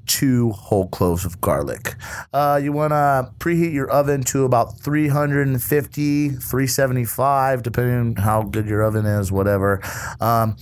[0.08, 1.96] two whole cloves of garlic.
[2.34, 8.68] Uh, you want to preheat your oven to about 350, 375, depending on how good
[8.68, 9.82] your oven is, whatever.
[10.20, 10.56] Um,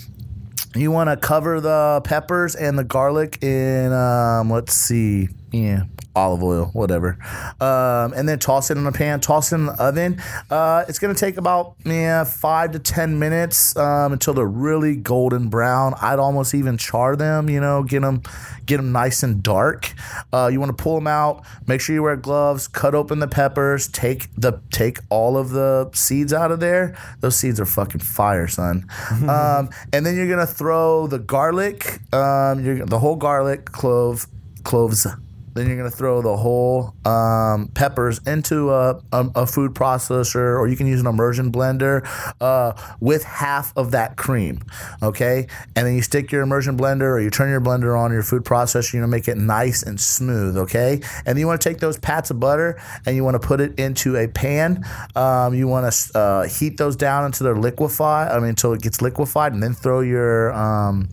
[0.75, 5.83] you want to cover the peppers and the garlic in, um, let's see, yeah,
[6.15, 7.17] olive oil, whatever.
[7.61, 10.21] Um, and then toss it in a pan, toss it in the oven.
[10.49, 14.97] Uh, it's going to take about yeah, five to 10 minutes um, until they're really
[14.97, 15.93] golden brown.
[16.01, 18.21] I'd almost even char them, you know, get them,
[18.65, 19.93] get them nice and dark.
[20.33, 23.27] Uh, you want to pull them out, make sure you wear gloves, cut open the
[23.27, 26.97] peppers, take the, take all of the seeds out of there.
[27.21, 28.89] Those seeds are fucking fire, son.
[29.29, 34.27] um, and then you're going to throw the garlic, um, you're, the whole garlic, clove,
[34.65, 35.07] cloves.
[35.55, 40.67] Then you're gonna throw the whole um, peppers into a, a, a food processor, or
[40.67, 42.05] you can use an immersion blender
[42.41, 44.61] uh, with half of that cream.
[45.01, 48.23] Okay, and then you stick your immersion blender, or you turn your blender on your
[48.23, 48.93] food processor.
[48.93, 50.57] You're gonna make it nice and smooth.
[50.57, 53.61] Okay, and you want to take those pats of butter and you want to put
[53.61, 54.85] it into a pan.
[55.15, 58.31] Um, you want to uh, heat those down until they're liquefied.
[58.31, 61.07] I mean, until it gets liquefied, and then throw your um,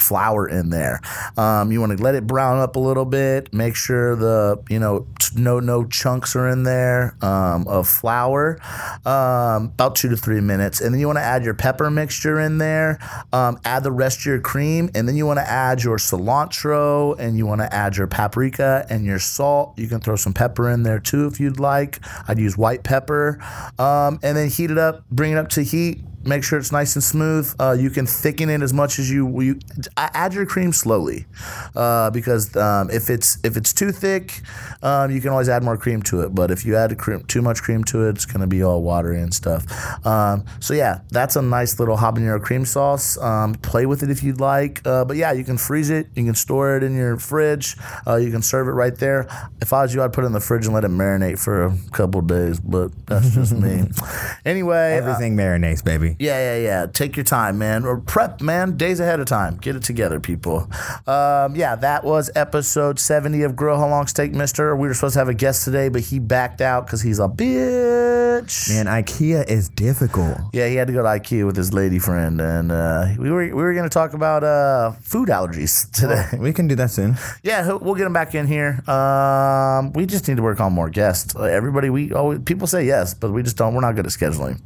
[0.00, 1.00] flour in there.
[1.36, 3.52] Um, you want to let it brown up a little bit.
[3.52, 8.58] Make sure the you know no no chunks are in there um, of flour.
[9.04, 12.40] Um, about two to three minutes, and then you want to add your pepper mixture
[12.40, 12.98] in there.
[13.32, 17.18] Um, add the rest of your cream, and then you want to add your cilantro,
[17.18, 19.78] and you want to add your paprika and your salt.
[19.78, 22.00] You can throw some pepper in there too if you'd like.
[22.26, 23.38] I'd use white pepper,
[23.78, 25.08] um, and then heat it up.
[25.10, 27.54] Bring it up to heat make sure it's nice and smooth.
[27.58, 29.58] Uh, you can thicken it as much as you, you
[29.96, 31.26] add your cream slowly,
[31.74, 34.42] uh, because um, if it's if it's too thick,
[34.82, 36.34] um, you can always add more cream to it.
[36.34, 39.20] But if you add cream, too much cream to it, it's gonna be all watery
[39.20, 39.64] and stuff.
[40.06, 43.18] Um, so yeah, that's a nice little habanero cream sauce.
[43.18, 44.86] Um, play with it if you'd like.
[44.86, 46.08] Uh, but yeah, you can freeze it.
[46.14, 47.76] You can store it in your fridge.
[48.06, 49.28] Uh, you can serve it right there.
[49.60, 51.66] If I was you, I'd put it in the fridge and let it marinate for
[51.66, 52.60] a couple days.
[52.60, 53.88] But that's just me.
[54.44, 56.16] Anyway, Everything marinates, baby.
[56.18, 56.86] Yeah, yeah, yeah.
[56.86, 57.84] Take your time, man.
[57.84, 59.56] Or prep, man, days ahead of time.
[59.56, 60.68] Get it together, people.
[61.06, 64.74] Um, yeah, that was episode 70 of Grill How Long Steak Mister.
[64.74, 67.28] We were supposed to have a guest today, but he backed out because he's a
[67.28, 68.68] bitch.
[68.68, 70.38] Man, IKEA is difficult.
[70.52, 73.44] Yeah, he had to go to IKEA with his lady friend, and uh, we were
[73.44, 76.26] we were going to talk about uh, food allergies today.
[76.38, 77.16] We can do that soon.
[77.42, 78.82] Yeah, we'll get him back in here.
[78.88, 81.34] Um, we just need to work on more guests.
[81.36, 83.74] Everybody, we always people say yes, but we just don't.
[83.74, 84.60] We're not good at scheduling.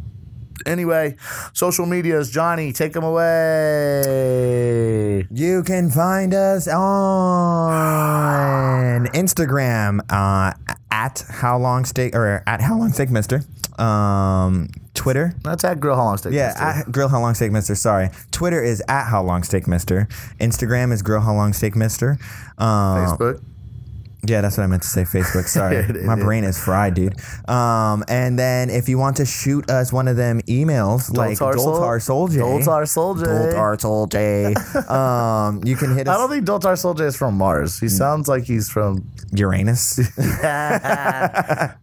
[0.66, 1.16] Anyway,
[1.52, 4.02] social medias, Johnny, take them away.
[5.30, 6.72] You can find us on
[9.14, 10.52] Instagram uh,
[10.90, 13.42] at how long steak or at how long steak mister.
[13.78, 15.34] Um, Twitter.
[15.42, 16.32] That's at Grill How Long Steak.
[16.34, 16.62] Yeah, Mister.
[16.62, 17.74] at Grill How Long Steak Mister.
[17.74, 20.06] Sorry, Twitter is at How Long Steak Mister.
[20.38, 22.18] Instagram is Grill How Long Steak Mister.
[22.58, 23.42] Um, Facebook.
[24.24, 25.02] Yeah, that's what I meant to say.
[25.02, 25.46] Facebook.
[25.48, 26.22] Sorry, It my is.
[26.24, 27.14] brain is fried, dude.
[27.48, 31.58] Um, and then if you want to shoot us one of them emails, like Doltar
[31.58, 33.26] Sol- Doltar Soldier, Doltar Soldier.
[33.26, 36.14] Doltar Soldier, um, you can hit us.
[36.14, 37.80] I don't think Doltar Soldier is from Mars.
[37.80, 39.96] He sounds like he's from Uranus.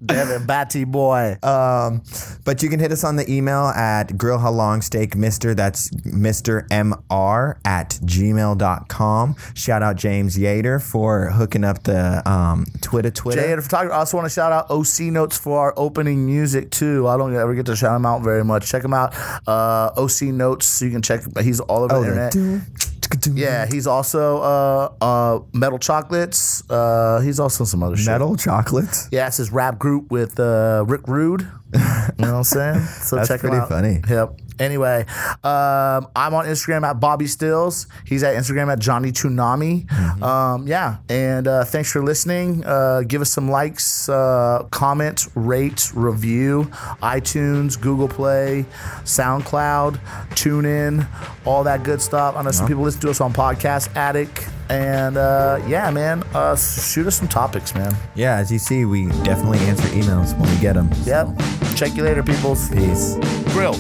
[0.05, 1.37] Devin Batty Boy.
[1.43, 2.01] um,
[2.45, 5.53] but you can hit us on the email at grill how long steak mister.
[5.53, 6.67] That's Mr.
[6.69, 9.35] Mr at gmail.com.
[9.55, 13.41] Shout out James Yater for hooking up the um, Twitter Twitter.
[13.41, 13.93] Jay, the photographer.
[13.95, 17.07] I also want to shout out OC Notes for our opening music too.
[17.07, 18.69] I don't ever get to shout him out very much.
[18.69, 19.13] Check him out.
[19.47, 20.65] Uh, OC Notes.
[20.65, 21.21] So you can check.
[21.41, 22.33] He's all over Oh, the internet.
[22.33, 26.63] doo- Yeah, he's also uh, uh, Metal Chocolates.
[26.69, 28.05] Uh, he's also some other shit.
[28.07, 29.07] Metal chocolates.
[29.11, 31.41] Yeah, it's his rap group with uh, Rick Rude.
[31.73, 32.79] You know what I'm saying?
[33.01, 33.67] So That's check him out.
[33.67, 34.13] pretty funny.
[34.15, 34.39] Yep.
[34.59, 35.05] Anyway,
[35.43, 37.87] um, I'm on Instagram at Bobby Stills.
[38.05, 39.85] He's at Instagram at Johnny Tunami.
[39.87, 40.23] Mm-hmm.
[40.23, 42.63] Um, yeah, and uh, thanks for listening.
[42.65, 46.65] Uh, give us some likes, uh, comment, rate, review,
[47.01, 48.65] iTunes, Google Play,
[49.03, 49.99] SoundCloud,
[50.31, 51.07] TuneIn,
[51.45, 52.35] all that good stuff.
[52.35, 54.49] I know some people listen to us on Podcast Addict.
[54.69, 57.91] And uh, yeah, man, uh, shoot us some topics, man.
[58.13, 60.91] Yeah, as you see, we definitely answer emails when we get them.
[61.05, 61.29] Yep.
[61.75, 62.69] Check you later, peoples.
[62.69, 63.15] Peace.
[63.53, 63.73] Grill.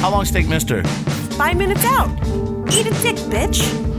[0.00, 0.82] How long steak, mister?
[1.36, 2.10] Five minutes out.
[2.72, 3.95] Eat a dick, bitch.